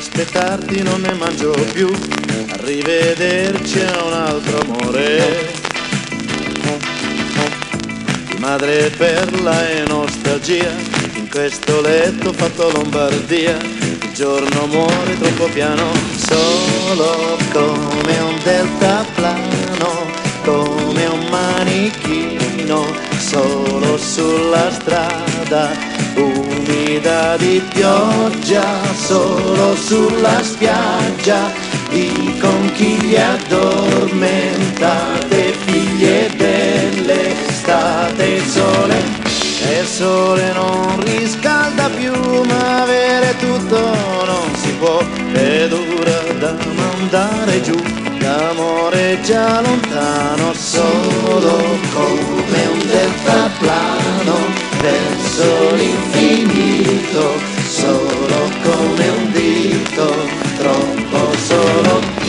[0.00, 1.86] Aspettarti non ne mangio più,
[2.52, 5.58] arrivederci a un altro amore.
[8.38, 10.72] Madre perla e nostalgia,
[11.16, 20.10] in questo letto fatto Lombardia, il giorno muore troppo piano, solo come un deltaplano,
[20.44, 22.86] come un manichino,
[23.18, 25.89] solo sulla strada
[26.90, 28.64] umida di pioggia,
[28.94, 31.52] solo sulla spiaggia,
[31.88, 38.96] di conchiglie addormentate, figlie dell'estate, il sole,
[39.68, 42.12] e il sole non riscalda più,
[42.46, 43.78] ma avere tutto
[44.24, 44.98] non si può,
[45.32, 47.80] è dura da mandare giù,
[48.18, 57.34] l'amore già lontano, solo come un deltaplano verso l'infinito,
[57.68, 60.06] solo come un dito,
[60.56, 62.20] troppo solo.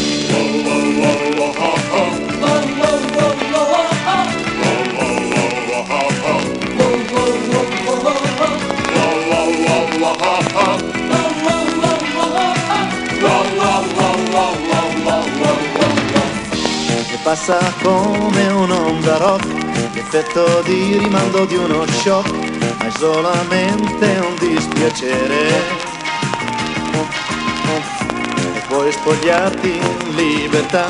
[17.23, 19.70] passa come un'onda rock
[20.11, 25.89] l'effetto di rimando di uno shock, ma è solamente un dispiacere.
[28.67, 30.87] Puoi spogliarti in libertà,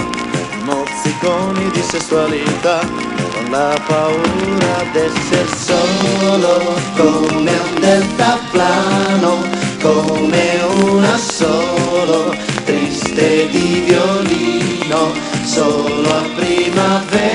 [0.64, 9.44] mozziconi di sessualità, con la paura d'essere solo come un deltaplano,
[9.82, 15.14] come un assolo triste di violino
[15.44, 17.31] solo a primavera,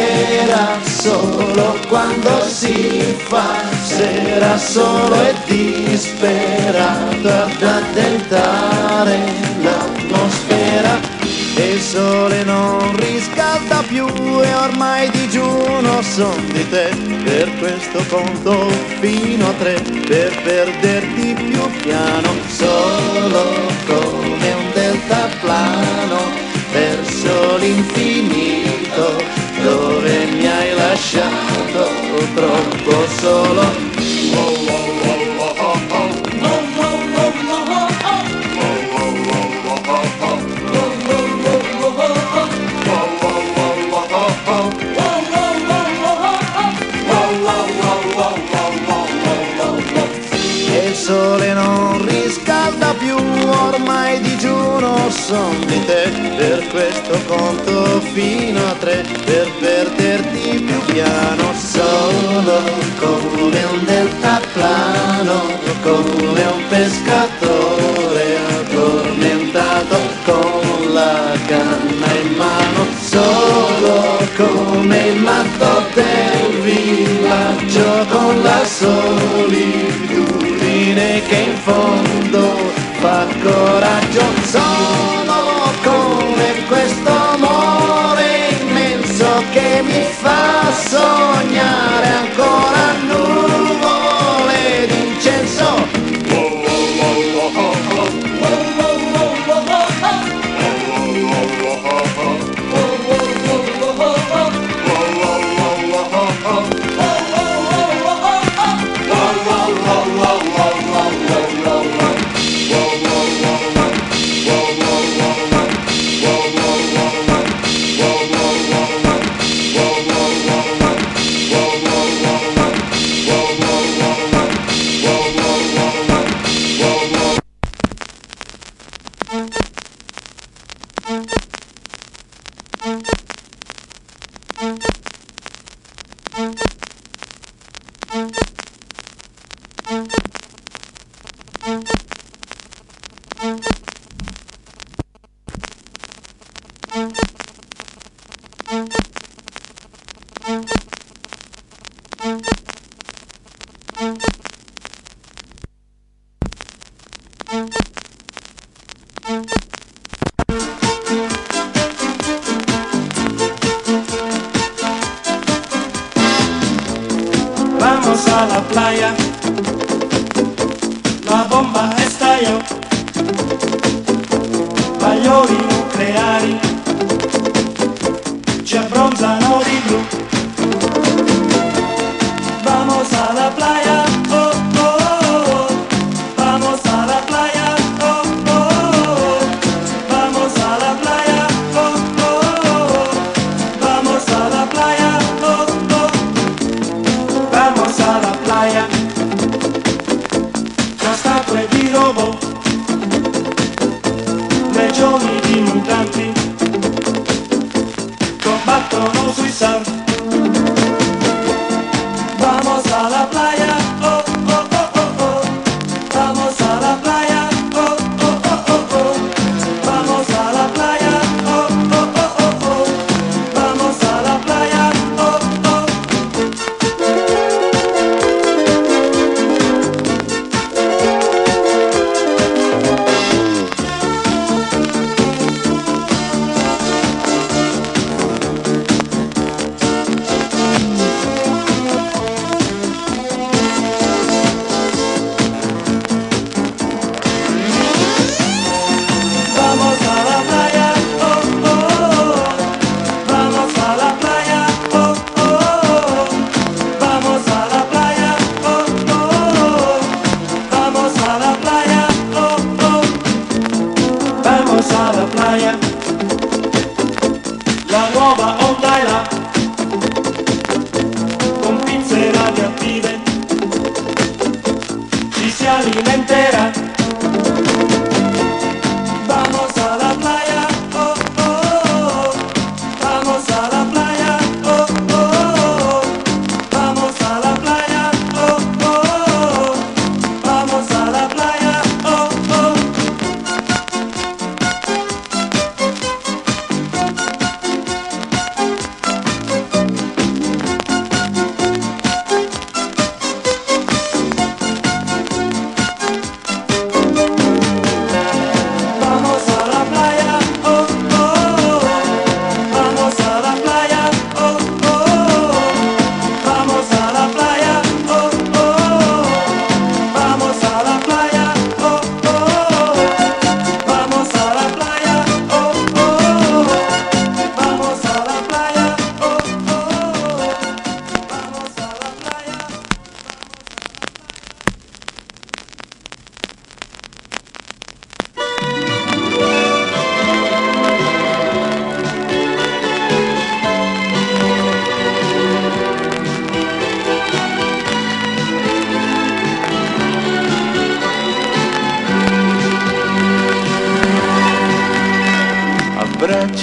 [1.57, 9.19] solo quando si fa sera solo e disperato ad addentare
[9.63, 11.15] l'atmosfera.
[11.59, 16.91] E il sole non riscalda più e ormai digiuno son di te,
[17.25, 18.69] per questo conto
[19.01, 23.45] fino a tre, per perderti più piano, solo
[23.87, 26.19] come un deltaplano
[26.73, 29.46] verso l'infinito
[30.37, 31.89] mi hai lasciato
[32.35, 33.65] troppo solo.
[50.89, 58.73] Il sole non riscalda più ormai digiuno son di te per questo conto fino a
[58.79, 59.86] tre per perderti
[60.97, 62.57] più piano solo
[62.99, 65.43] come un deltaplano
[65.83, 78.07] come un pescatore addormentato con la canna in mano solo come il matto del villaggio
[78.09, 79.67] con la solitudine
[81.29, 84.46] che in fondo fa coraggio
[90.03, 92.76] fa sognare ancora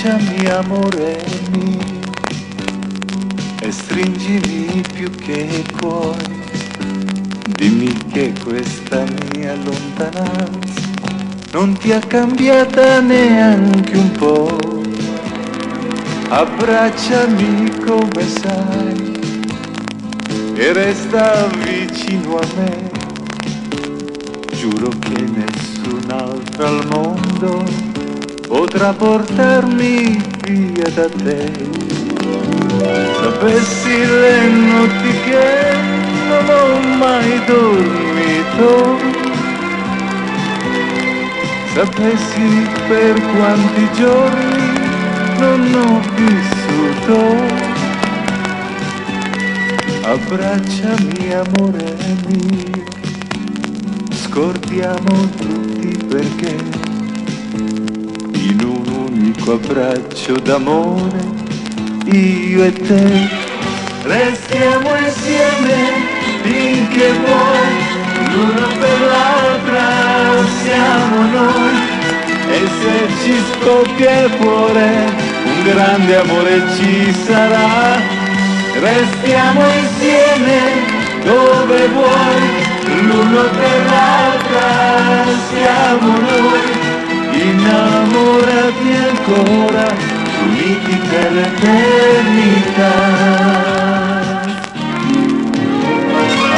[0.04, 2.02] abbracciami amore mio
[3.62, 6.42] e stringimi più che puoi.
[7.56, 10.82] Dimmi che questa mia lontananza
[11.54, 14.82] non ti ha cambiata neanche un po'.
[16.28, 19.20] Abbracciami come sai
[20.54, 22.92] e resta vicino a me.
[24.54, 27.93] Giuro che nessun altro al mondo
[28.54, 31.52] potrà portarmi via da te.
[33.20, 35.48] Sapessi le notti che
[36.30, 39.00] non ho mai dormito,
[41.74, 44.68] sapessi per quanti giorni
[45.40, 47.20] non ho vissuto.
[50.14, 51.96] Abbracciami amore
[52.28, 52.84] mio,
[54.12, 56.83] scordiamo tutti perché
[59.44, 61.20] unico abbraccio d'amore
[62.06, 63.30] io e te.
[64.04, 65.76] Restiamo insieme
[66.42, 69.88] finché vuoi, l'uno per l'altra
[70.64, 71.76] siamo noi.
[72.52, 75.12] E se ci scoppia il cuore
[75.46, 78.00] un grande amore ci sarà.
[78.80, 80.60] Restiamo insieme
[81.24, 86.83] dove vuoi, l'uno per l'altra siamo noi,
[87.44, 89.86] innamorati ancora,
[90.46, 92.94] uniti per l'eternità.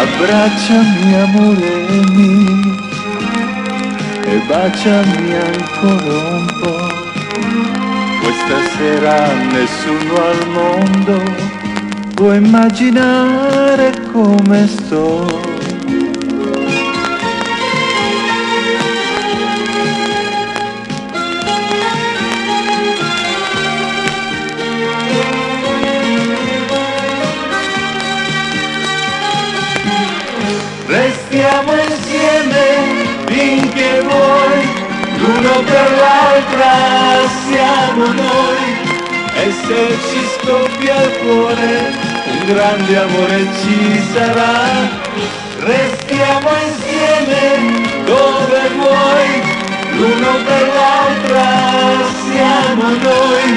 [0.02, 1.74] Abbracciami amore
[2.14, 2.76] mio
[4.26, 6.94] e baciami ancora un po'.
[8.22, 9.18] Questa sera
[9.52, 11.53] nessuno al mondo
[12.16, 15.35] può immaginare come sto.
[38.06, 38.65] Siamo noi
[39.34, 41.73] e se ci scoppia il cuore
[42.32, 43.80] un grande amore ci
[44.14, 44.53] sarà.
[45.60, 47.41] Restiamo insieme
[48.06, 49.30] dove vuoi
[49.98, 51.48] l'uno per l'altra
[52.27, 53.48] siamo noi.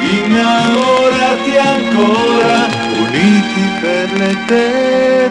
[0.00, 2.54] Innamorati ancora
[2.98, 5.22] uniti per l'eternità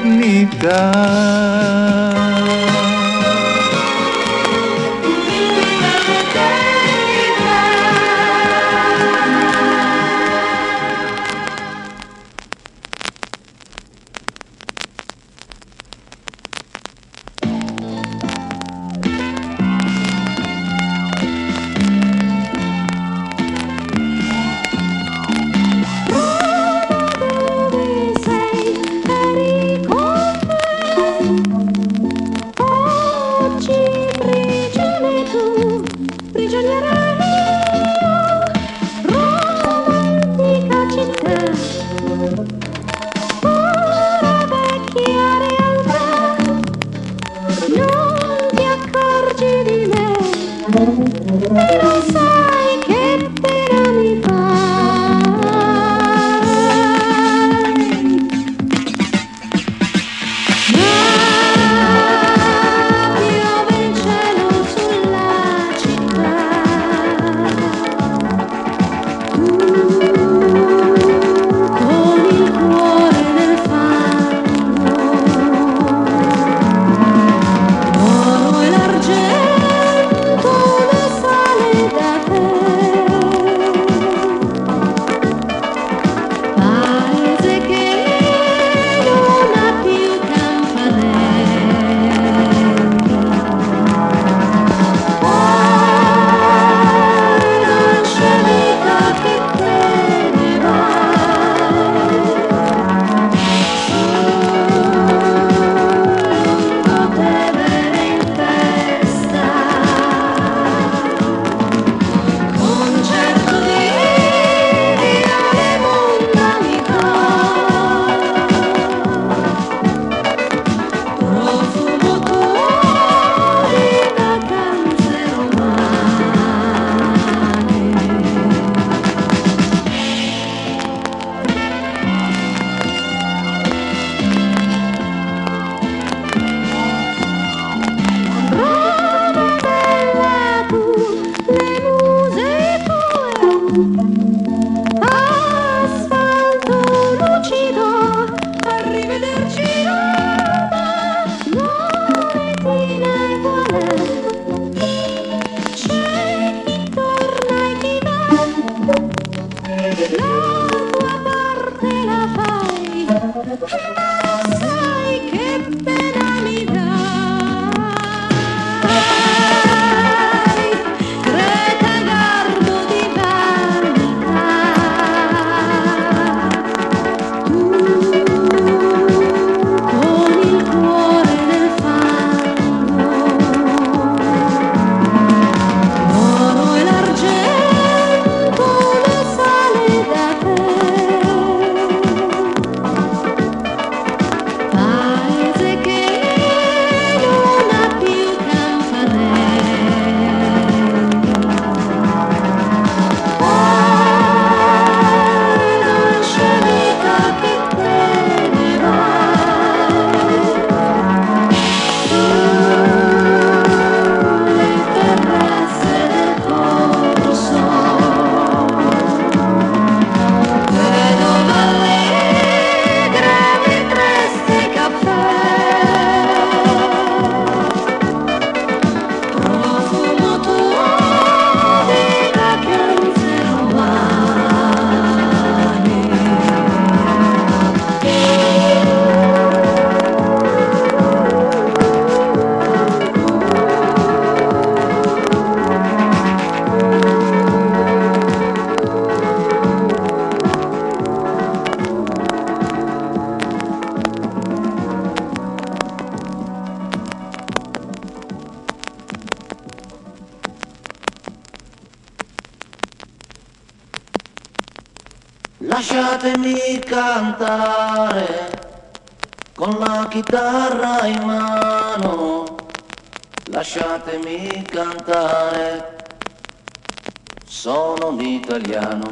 [277.61, 279.07] sono un italiano.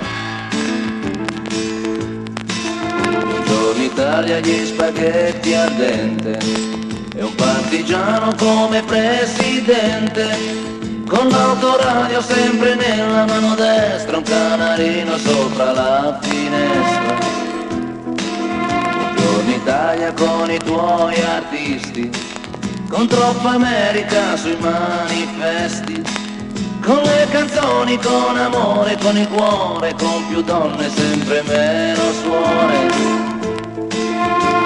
[3.03, 6.39] Buongiorno Italia, gli spaghetti al dente,
[7.15, 10.35] e un partigiano come presidente.
[11.07, 17.17] Con l'autoradio sempre nella mano destra, un canarino sopra la finestra.
[18.95, 22.09] Buongiorno Italia con i tuoi artisti,
[22.89, 26.28] con troppa America sui manifesti,
[26.89, 32.77] con le canzoni, con amore, con il cuore, con più donne, sempre meno suore.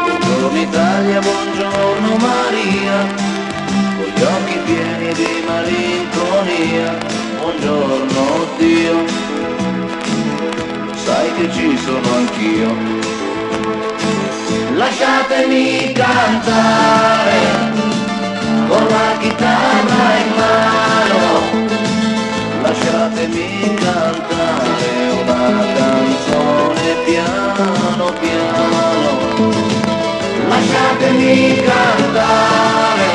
[0.06, 2.98] Buongiorno Italia, buongiorno Maria,
[3.98, 6.98] con gli occhi pieni di malinconia,
[7.42, 9.06] buongiorno Dio,
[11.04, 13.02] sai che ci sono anch'io.
[14.76, 17.40] Lasciatemi cantare
[18.70, 21.63] con la chitarra in mano,
[22.64, 24.90] lasciatemi cantare
[25.22, 25.44] una
[25.76, 29.10] canzone piano piano,
[30.48, 33.08] lasciatemi cantare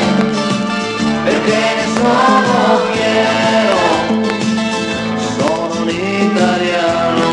[1.23, 3.79] perché ne sono fiero,
[5.37, 7.27] sono un italiano,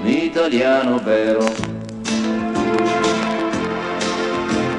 [0.00, 1.44] un italiano vero.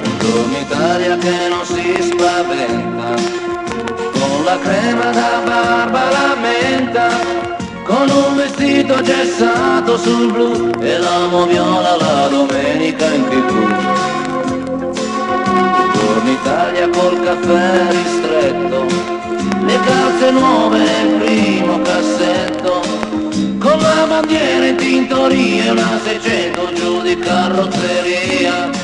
[0.02, 3.33] Buongiorno Italia che non si spaventa,
[4.44, 7.08] la crema da barba la menta,
[7.82, 13.50] con un vestito gessato sul blu e l'amo viola la domenica in tv.
[15.76, 18.86] Buongiorno Italia col caffè ristretto,
[19.64, 22.82] le calze nuove nel primo cassetto,
[23.58, 28.83] con la bandiera in tintoria una 600 giù di carrozzeria.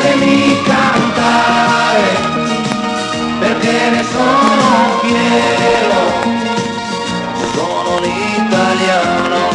[0.00, 2.08] lasciatemi cantare
[3.38, 6.00] perché ne sono fiero,
[7.52, 8.04] sono un
[8.46, 9.48] italiano,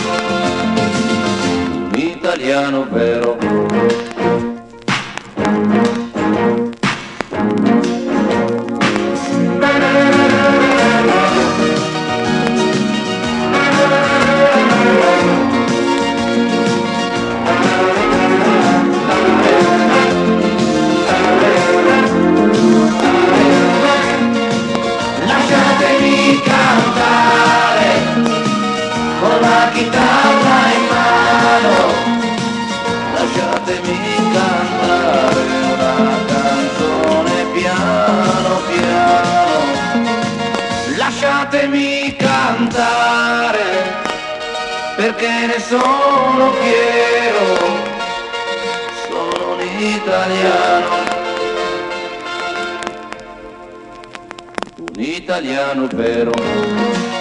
[1.84, 4.15] un italiano vero.
[45.46, 47.56] Perché ne sono fiero,
[49.08, 51.04] sono un italiano.
[54.78, 57.15] un italiano vero.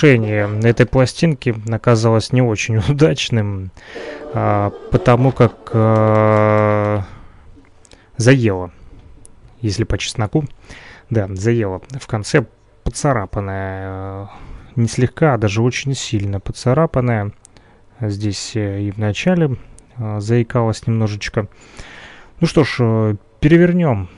[0.00, 3.70] Завершение этой пластинки оказалось не очень удачным,
[4.32, 7.02] а, потому как э,
[8.16, 8.70] заело,
[9.60, 10.44] если по чесноку,
[11.10, 11.82] да, заело.
[12.00, 12.46] В конце
[12.82, 14.30] поцарапанная,
[14.76, 17.32] не слегка, а даже очень сильно поцарапанная.
[18.00, 19.56] Здесь э, и в начале
[19.96, 21.48] э, заикалась немножечко.
[22.40, 24.08] Ну что ж, э, перевернем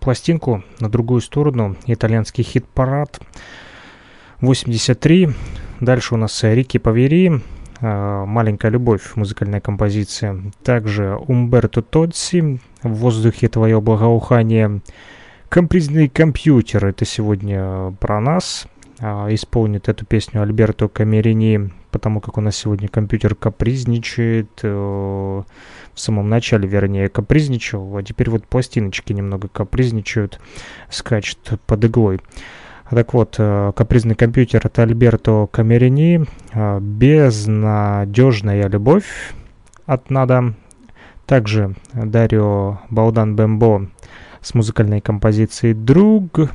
[0.00, 1.76] пластинку на другую сторону.
[1.86, 3.20] Итальянский хит-парад
[4.40, 5.30] 83.
[5.80, 7.40] Дальше у нас э, Рики Павери.
[7.80, 10.40] э, Маленькая любовь, музыкальная композиция.
[10.62, 12.60] Также Умберто Тодси.
[12.82, 14.80] В воздухе твое благоухание.
[15.48, 16.86] Компризный компьютер.
[16.86, 18.66] Это сегодня про нас.
[19.00, 24.50] А, Исполнит эту песню Альберто Камерини, потому как у нас сегодня компьютер капризничает.
[24.62, 30.40] э, В самом начале, вернее, капризничал, а теперь вот пластиночки немного капризничают,
[30.90, 32.20] скачут под иглой.
[32.90, 36.24] Так вот, э, капризный компьютер это Альберто Камерини,
[36.54, 39.34] э, безнадежная любовь
[39.84, 40.54] от Нада.
[41.26, 43.90] Также Дарио Балдан Бембо
[44.40, 46.50] с музыкальной композицией «Друг».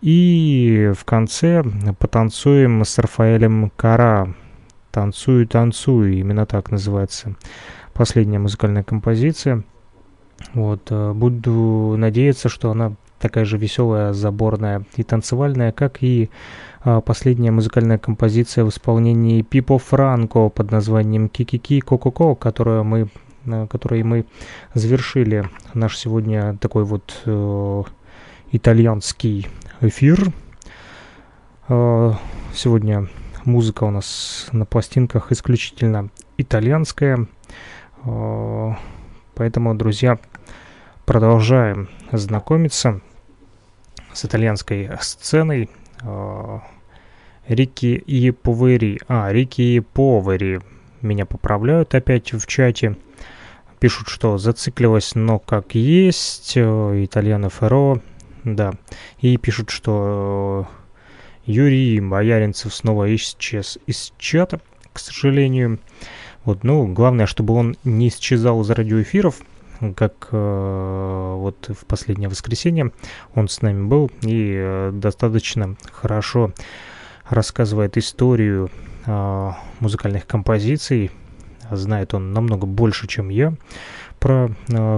[0.00, 1.62] И в конце
[1.98, 4.34] потанцуем с Рафаэлем Кара.
[4.90, 7.36] «Танцую, танцую», именно так называется
[7.92, 9.62] последняя музыкальная композиция.
[10.54, 12.94] Вот, э, буду надеяться, что она
[13.24, 16.28] такая же веселая, заборная и танцевальная, как и
[16.82, 23.08] а, последняя музыкальная композиция в исполнении Пипо Франко под названием Кикики Кококо, которую мы,
[23.70, 24.26] которой мы
[24.74, 27.82] завершили наш сегодня такой вот э,
[28.52, 29.48] итальянский
[29.80, 30.30] эфир.
[31.68, 32.12] Э,
[32.52, 33.08] сегодня
[33.46, 37.26] музыка у нас на пластинках исключительно итальянская.
[38.04, 38.72] Э,
[39.34, 40.18] Поэтому, друзья,
[41.06, 43.00] продолжаем знакомиться
[44.14, 45.68] с итальянской сценой.
[46.02, 46.60] Э,
[47.46, 49.00] Рики и Повери.
[49.08, 50.60] А, Рики и Повери.
[51.02, 52.96] Меня поправляют опять в чате.
[53.78, 56.54] Пишут, что зациклилось, но как есть.
[56.56, 58.00] Э, Итальяно Ферро.
[58.44, 58.72] Да.
[59.18, 60.66] И пишут, что
[61.46, 64.60] э, Юрий Бояринцев снова исчез из чата,
[64.92, 65.78] к сожалению.
[66.44, 69.40] Вот, ну, главное, чтобы он не исчезал из радиоэфиров,
[69.96, 72.92] как э, вот в последнее воскресенье
[73.34, 76.52] он с нами был и э, достаточно хорошо
[77.28, 78.70] рассказывает историю
[79.06, 81.10] э, музыкальных композиций.
[81.70, 83.54] Знает он намного больше, чем я
[84.20, 84.50] про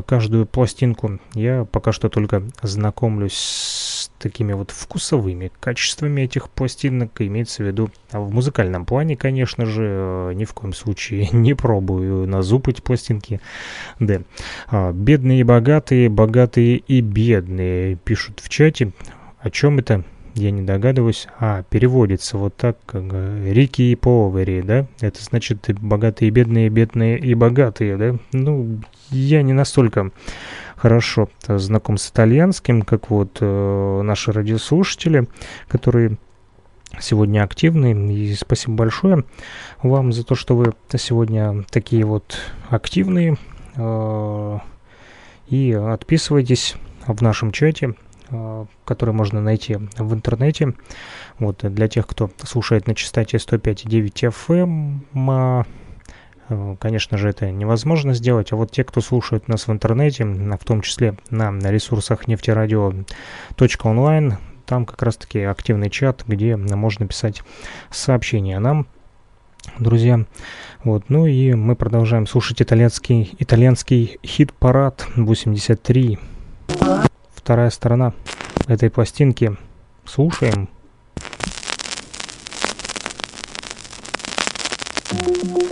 [0.07, 1.21] каждую пластинку.
[1.35, 3.86] Я пока что только знакомлюсь с
[4.19, 7.21] такими вот вкусовыми качествами этих пластинок.
[7.21, 11.55] Имеется в виду а в музыкальном плане, конечно же, э, ни в коем случае не
[11.55, 13.41] пробую на зуб эти пластинки.
[14.01, 14.23] Да.
[14.69, 18.93] А, бедные и богатые, богатые и бедные пишут в чате.
[19.41, 20.05] О чем это?
[20.35, 21.29] Я не догадываюсь.
[21.41, 24.87] А, переводится вот так, как э, Рики и Повери, да?
[25.01, 28.17] Это значит богатые и бедные, бедные и богатые, да?
[28.33, 28.81] Ну,
[29.11, 30.11] я не настолько
[30.77, 35.27] хорошо знаком с итальянским, как вот э, наши радиослушатели,
[35.69, 36.19] которые
[37.01, 38.13] сегодня активны.
[38.13, 39.25] И спасибо большое
[39.83, 42.39] вам за то, что вы сегодня такие вот
[42.71, 43.37] активные.
[43.77, 44.59] э,
[45.49, 46.75] и отписывайтесь
[47.07, 47.95] в нашем чате
[48.31, 50.75] э, который можно найти в интернете.
[51.39, 55.65] Вот, для тех, кто слушает на частоте 105,9 FM, э,
[56.79, 58.53] конечно же, это невозможно сделать.
[58.53, 64.87] А вот те, кто слушает нас в интернете, в том числе на ресурсах нефтерадио.онлайн, там
[64.87, 67.43] как раз-таки активный чат, где можно писать
[67.91, 68.87] сообщения нам,
[69.79, 70.25] друзья.
[70.85, 76.19] Вот, ну и мы продолжаем слушать итальянский, итальянский хит-парад 83.
[77.35, 78.13] Вторая сторона
[78.67, 79.57] этой пластинки.
[80.05, 80.69] Слушаем.
[85.09, 85.66] Nell'aria, non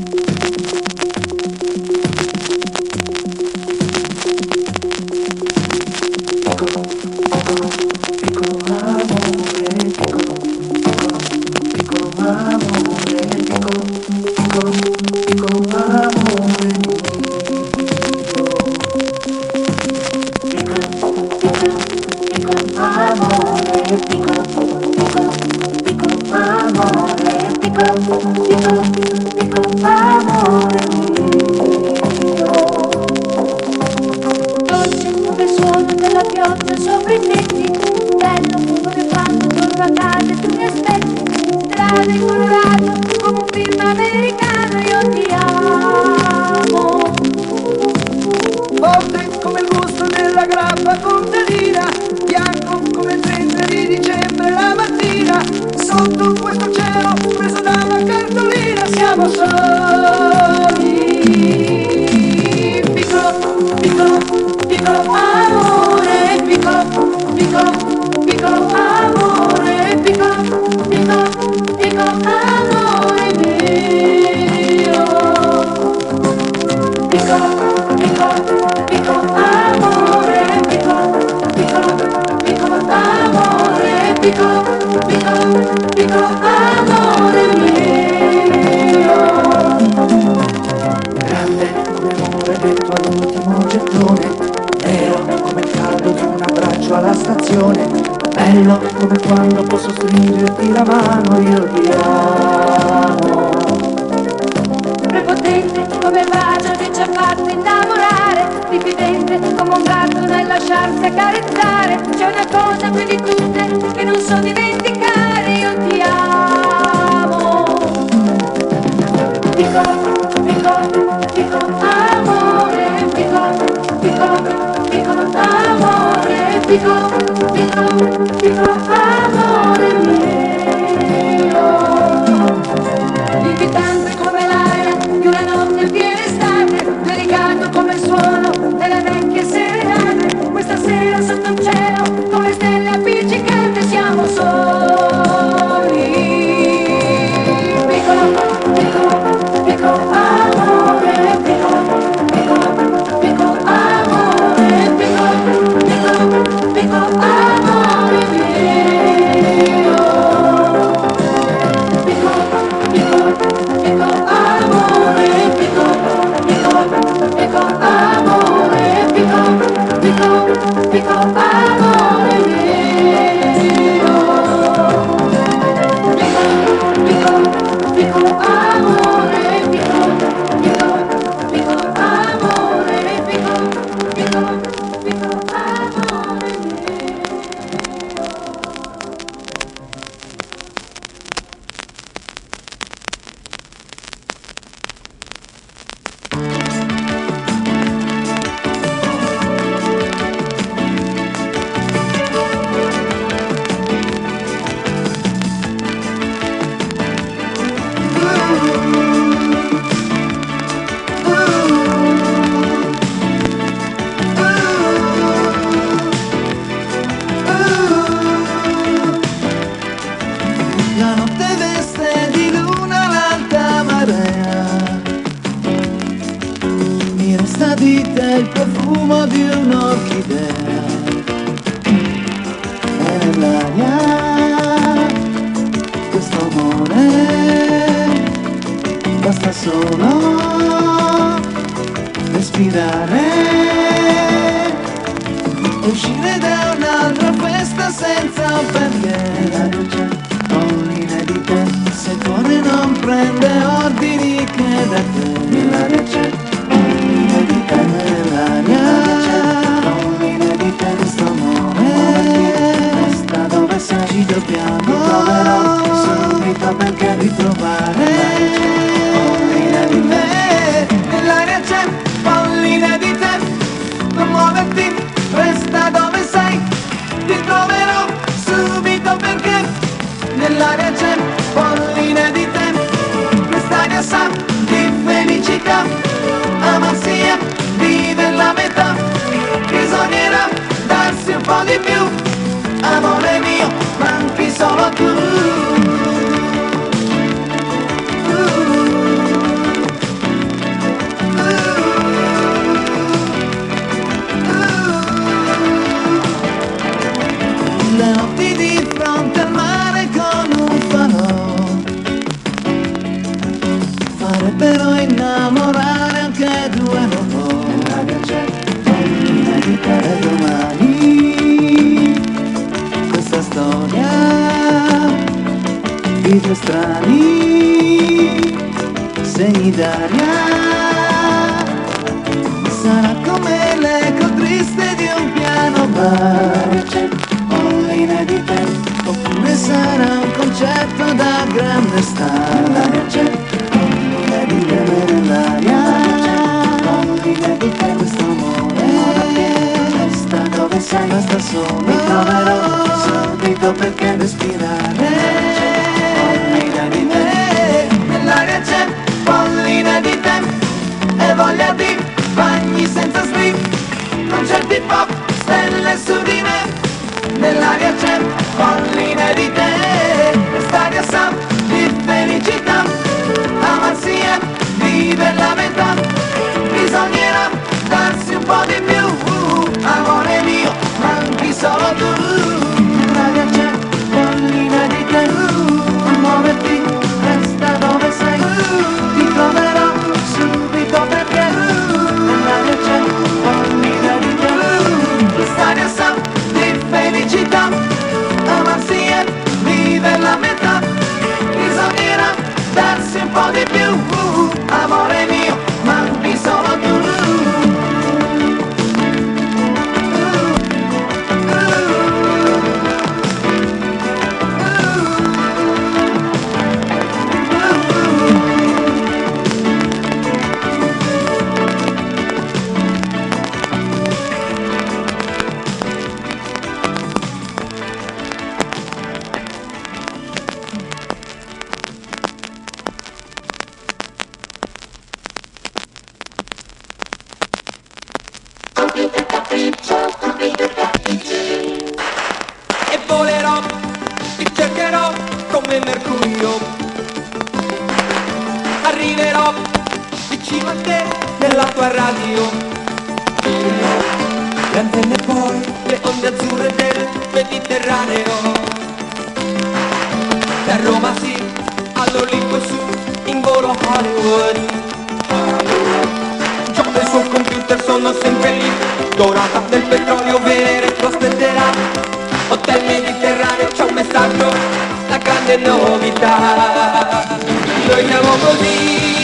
[475.61, 477.39] novità.
[477.87, 479.24] Noi siamo così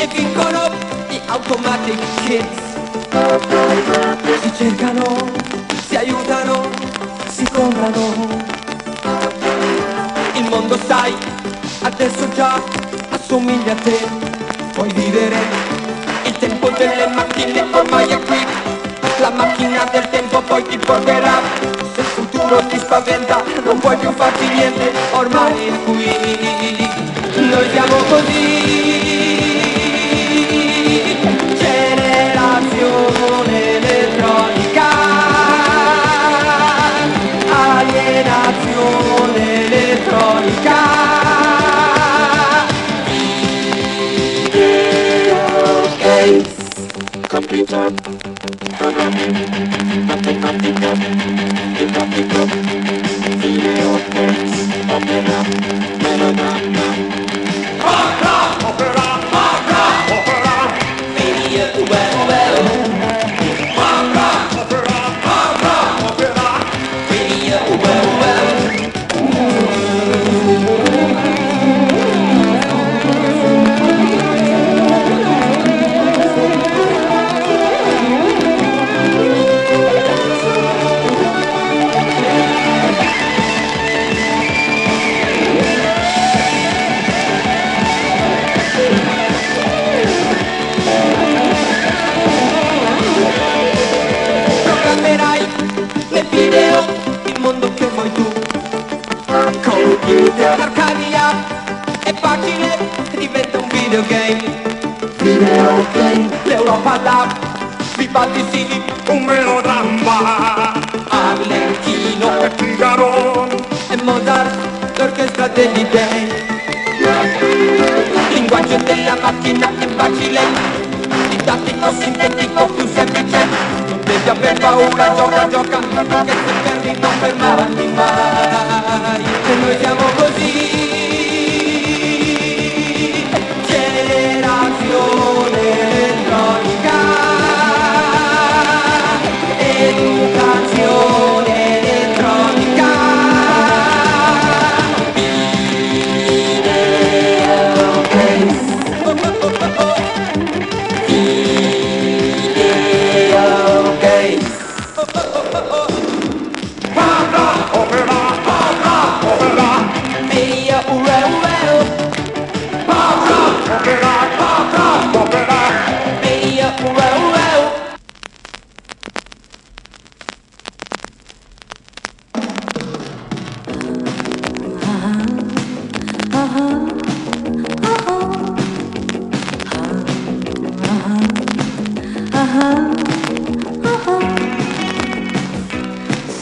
[0.00, 0.70] e vincono
[1.08, 2.58] gli automatic kids.
[4.40, 5.30] Si cercano,
[5.86, 6.70] si aiutano,
[7.28, 8.28] si comprano.
[10.34, 11.14] Il mondo sai,
[11.82, 12.62] adesso già
[13.10, 13.98] assomiglia a te.
[14.72, 15.36] Puoi vivere
[16.24, 18.46] il tempo delle macchine ormai è qui.
[19.18, 21.42] La macchina del tempo poi ti porterà.
[21.94, 26.88] Se il futuro ti spaventa, non puoi più farti niente, ormai è qui.
[27.34, 28.99] Noi siamo così.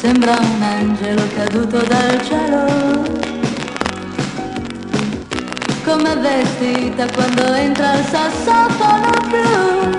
[0.01, 3.03] Sembra un angelo caduto dal cielo,
[5.85, 9.91] come vestita quando entra il sassofono blu,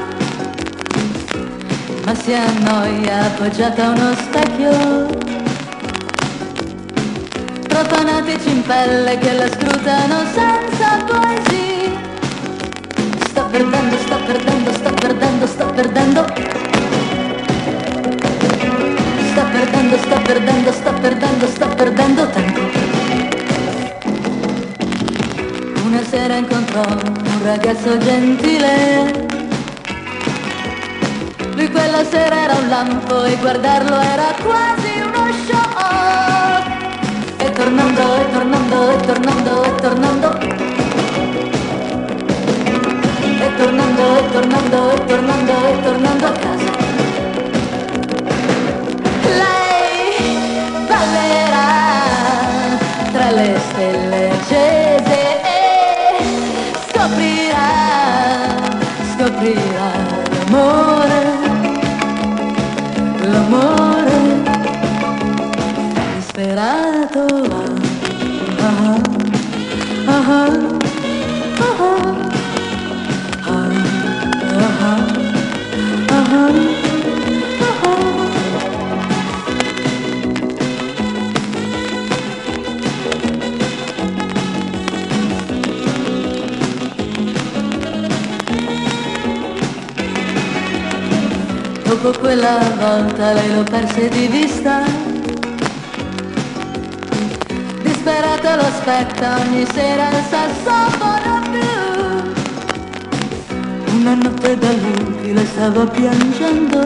[2.06, 5.08] ma si annoia appoggiata a uno specchio,
[7.68, 11.92] profanatici in pelle che la scrutano senza poesia.
[13.28, 16.59] Sta perdendo, sta perdendo, sta perdendo, sta perdendo.
[19.32, 22.62] Sta perdendo, sta perdendo, sta perdendo, sta perdendo tempo.
[25.86, 29.28] Una sera incontrò un ragazzo gentile.
[31.56, 36.64] Lui quella sera era un lampo e guardarlo era quasi uno show.
[37.38, 40.38] E tornando, e tornando, e tornando, e tornando.
[43.46, 46.69] E tornando, e tornando, e tornando, e tornando a casa.
[53.42, 55.64] Le stelle accese e
[56.90, 57.72] scoprirà,
[59.14, 59.92] scoprirà
[60.32, 61.22] l'amore,
[63.22, 64.18] l'amore
[66.18, 67.26] disperato.
[68.62, 69.02] Ah, ah,
[70.06, 70.69] ah, ah,
[92.02, 94.84] Dopo quella volta lei lo perse di vista.
[97.82, 102.32] Disperata lo aspetta ogni sera il sassofono blu
[103.98, 106.86] Una notte da lui le stava piangendo.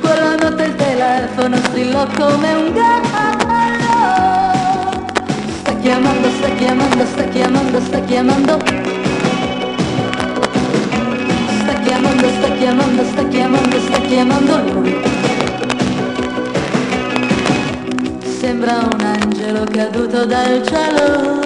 [0.00, 3.34] Quella notte il telefono strillò come un gallo.
[5.58, 8.85] Sta chiamando, sta chiamando, sta chiamando, sta chiamando
[12.16, 15.02] chiamando, sta chiamando, sta chiamando, sta chiamando lui.
[18.38, 21.40] Sembra un angelo caduto dal cielo.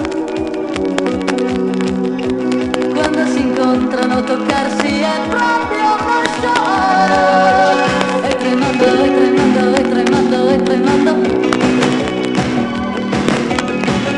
[2.93, 6.69] Quando si incontrano toccarsi è proprio uno show.
[8.23, 11.11] E tremando, e tremando, e tremando, e tremando.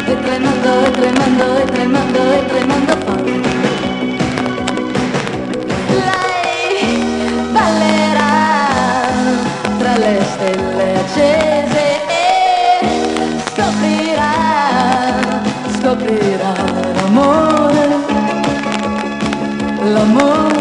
[0.05, 2.92] E tremando, e tremando, e tremando, e tremando
[20.05, 20.52] Một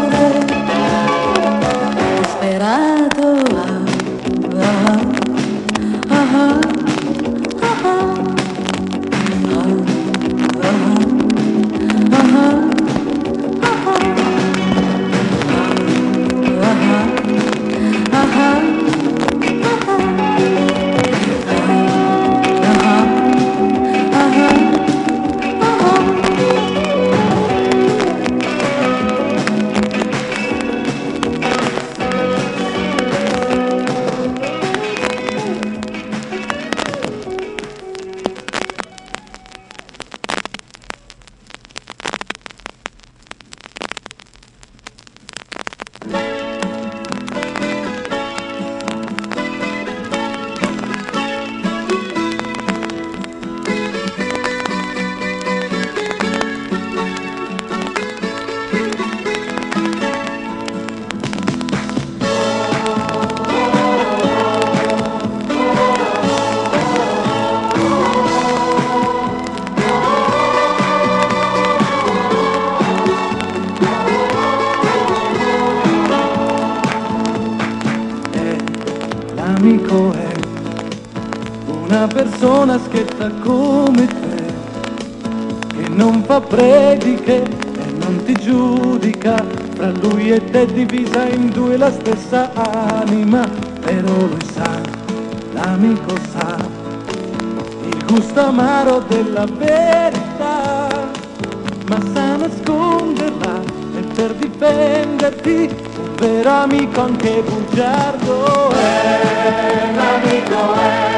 [83.23, 84.43] santa come te,
[85.75, 89.35] che non fa prediche e non ti giudica,
[89.75, 93.47] fra lui e te divisa in due la stessa anima,
[93.81, 94.81] però lui sa,
[95.53, 96.57] l'amico sa,
[97.85, 100.87] il gusto amaro della verità,
[101.87, 103.61] ma sa nasconderla
[103.95, 109.97] e per difenderti, un vero amico anche bugiardo è, un
[110.75, 111.13] è,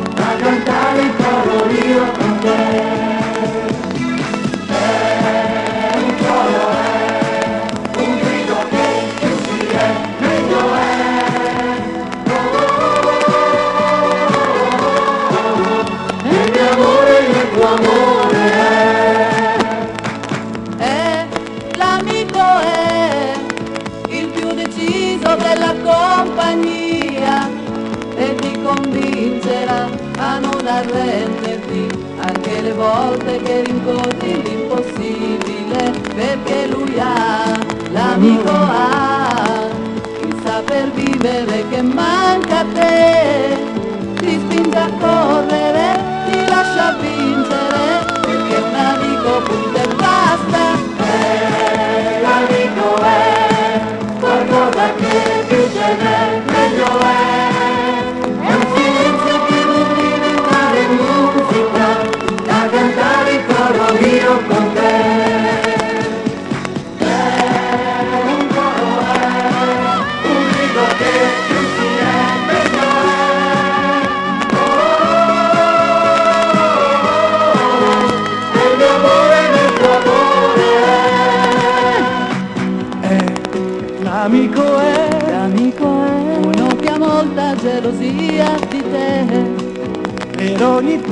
[38.17, 38.94] 你我爱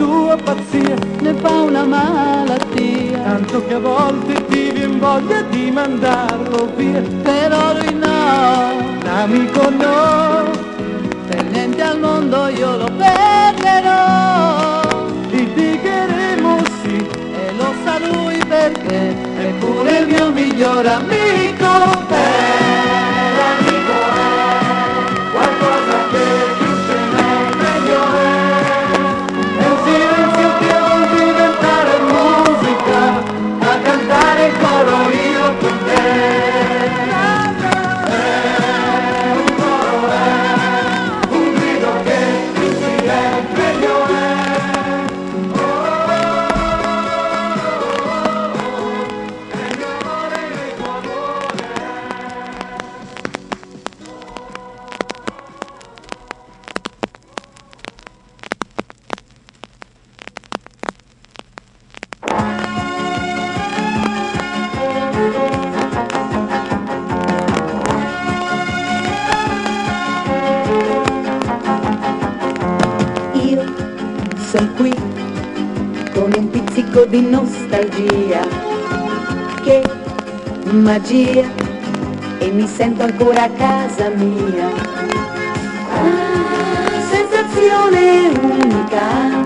[0.03, 3.19] tua pazzia ne fa una malattia.
[3.23, 7.01] Tanto che a volte ti viene voglia di mandarlo via.
[7.21, 10.51] Però lui no, l'amico no.
[11.27, 14.81] Per niente al mondo io lo perderò.
[15.29, 16.95] Litigheremo sì.
[17.41, 21.63] E lo sa lui perché Eppure il mio miglior amico
[77.53, 78.41] nostalgia,
[79.63, 79.83] che
[80.71, 81.47] magia,
[82.39, 84.69] e mi sento ancora a casa mia.
[85.91, 89.42] Ah, sensazione unica.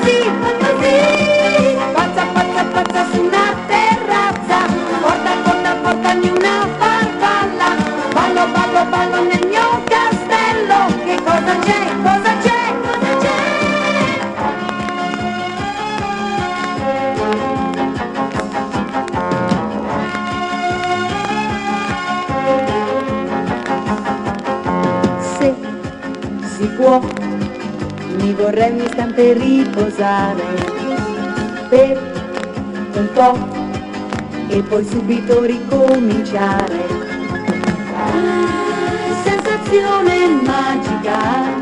[0.00, 0.16] Pazzi,
[1.94, 3.49] pazzi, pazza, pazza,
[28.50, 30.42] vorrei un istante riposare
[31.68, 33.38] per un po'
[34.48, 36.84] e poi subito ricominciare.
[37.94, 41.59] Ah, sensazione magica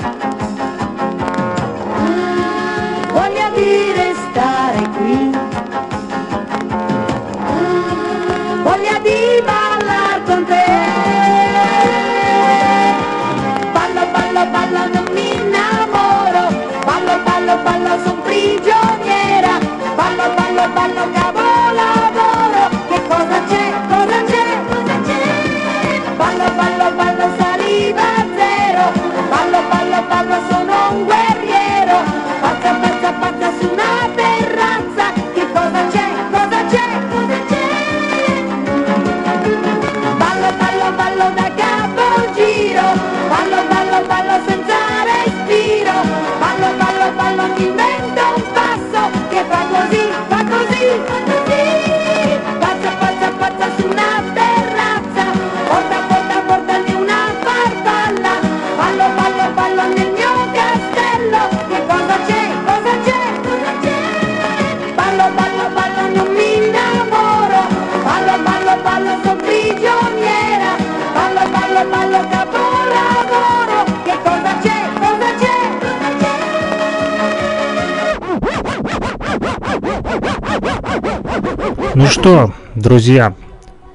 [82.10, 83.34] Что, друзья,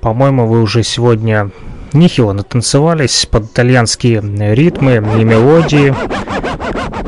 [0.01, 1.49] по-моему, вы уже сегодня
[1.93, 4.21] нехило натанцевались под итальянские
[4.53, 5.95] ритмы и мелодии.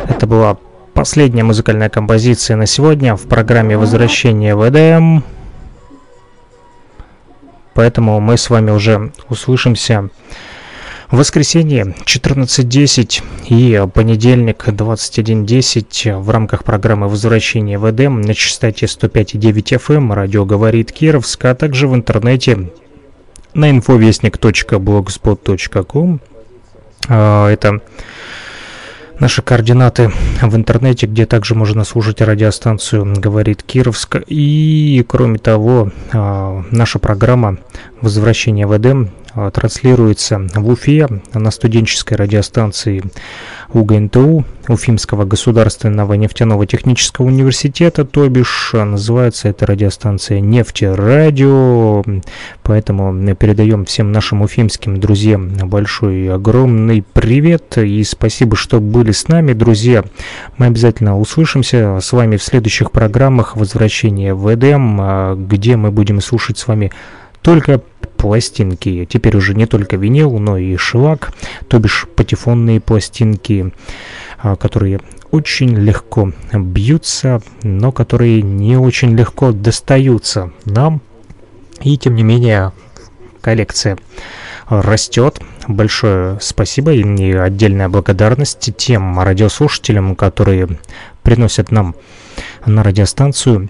[0.10, 0.58] Это была
[0.96, 5.24] последняя музыкальная композиция на сегодня в программе «Возвращение в Эдем».
[7.76, 10.10] Поэтому мы с вами уже услышимся
[11.12, 19.80] в воскресенье 14.10 и понедельник 21.10 в рамках программы «Возвращение в Эдем» на частоте 105.9
[19.80, 22.72] FM эм радио «Говорит Кировск», а также в интернете
[23.54, 26.20] на infovестник.blogspot.com.
[27.08, 27.80] А, это
[29.20, 30.12] наши координаты
[30.42, 34.18] в интернете, где также можно слушать радиостанцию «Говорит Кировск».
[34.28, 37.58] И, кроме того, а, наша программа
[38.02, 39.12] «Возвращение в Эдем»
[39.54, 43.04] транслируется в Уфе на студенческой радиостанции
[43.74, 52.04] УГНТУ, Уфимского государственного нефтяного технического университета, то бишь называется эта радиостанция «Нефтерадио»,
[52.64, 57.78] поэтому передаем всем нашим уфимским друзьям большой огромный привет.
[57.78, 60.04] И спасибо, что были с нами, друзья.
[60.58, 66.22] Мы обязательно услышимся с вами в следующих программах «Возвращение в Эдем», а, где мы будем
[66.22, 66.92] слушать с вами
[67.42, 67.82] только
[68.18, 69.06] пластинки.
[69.06, 71.34] Теперь уже не только винил, но и шелак,
[71.68, 73.74] то бишь патефонные пластинки,
[74.40, 75.00] а, которые
[75.32, 81.02] очень легко бьются, но которые не очень легко достаются нам.
[81.82, 82.72] И тем не менее
[83.42, 83.98] коллекция
[84.68, 85.40] растет.
[85.68, 90.80] Большое спасибо и отдельная благодарность тем радиослушателям, которые
[91.22, 91.96] приносят нам
[92.66, 93.70] на радиостанцию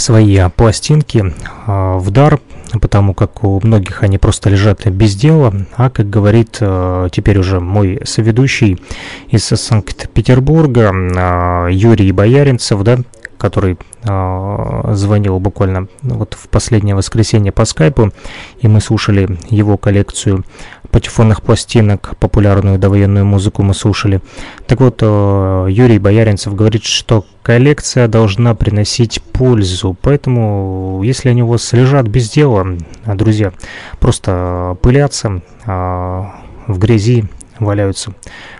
[0.00, 1.34] свои пластинки
[1.66, 2.40] а, в дар
[2.80, 7.60] потому как у многих они просто лежат без дела, а, как говорит э, теперь уже
[7.60, 8.80] мой соведущий
[9.28, 12.98] из Санкт-Петербурга, э, Юрий Бояринцев, да,
[13.38, 18.12] который э, звонил буквально вот в последнее воскресенье по скайпу,
[18.60, 20.44] и мы слушали его коллекцию
[20.90, 24.20] патефонных пластинок, популярную довоенную музыку мы слушали.
[24.66, 31.48] Так вот, э, Юрий Бояринцев говорит, что коллекция должна приносить пользу, поэтому если они у
[31.48, 32.66] вас лежат без дела,
[33.04, 33.52] друзья,
[34.00, 36.24] просто пылятся, э,
[36.66, 37.24] в грязи
[37.58, 38.12] валяются,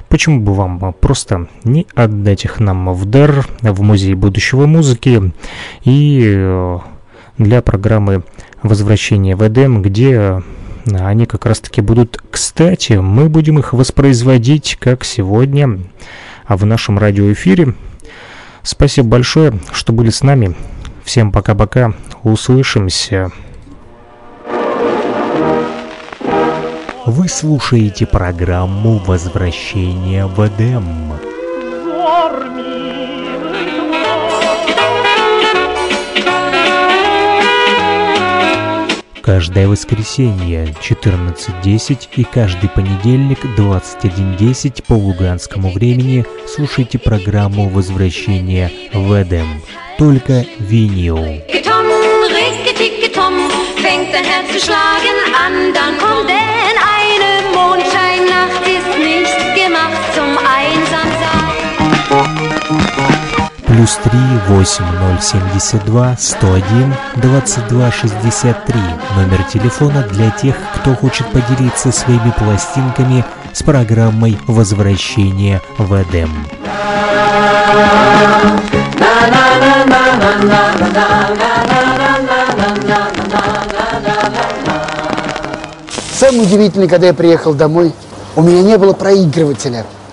[0.09, 5.32] Почему бы вам просто не отдать их нам в дар в Музей будущего музыки
[5.85, 6.78] и э,
[7.39, 8.23] для программы
[8.62, 10.43] «Возвращение в Эдем», где
[10.94, 12.94] они как раз-таки будут кстати.
[12.94, 15.80] Мы будем их воспроизводить, как сегодня,
[16.46, 17.74] а в нашем радиоэфире.
[18.62, 20.56] Спасибо большое, что были с нами.
[21.04, 21.94] Всем пока-пока.
[22.22, 23.30] Услышимся.
[27.04, 30.84] Вы слушаете программу «Возвращение в Эдем».
[39.27, 49.61] Каждое воскресенье 14.10 и каждый понедельник 21.10 по луганскому времени слушайте программу «Возвращение в Эдем».
[49.98, 51.19] Только винил.
[63.77, 64.11] плюс 3
[64.48, 68.81] 8072 101 2263.
[69.16, 73.23] Номер телефона для тех, кто хочет поделиться своими пластинками
[73.53, 76.31] с программой возвращения в Эдем».
[86.15, 87.93] Самое удивительное, когда я приехал домой,
[88.36, 89.85] у меня не было проигрывателя.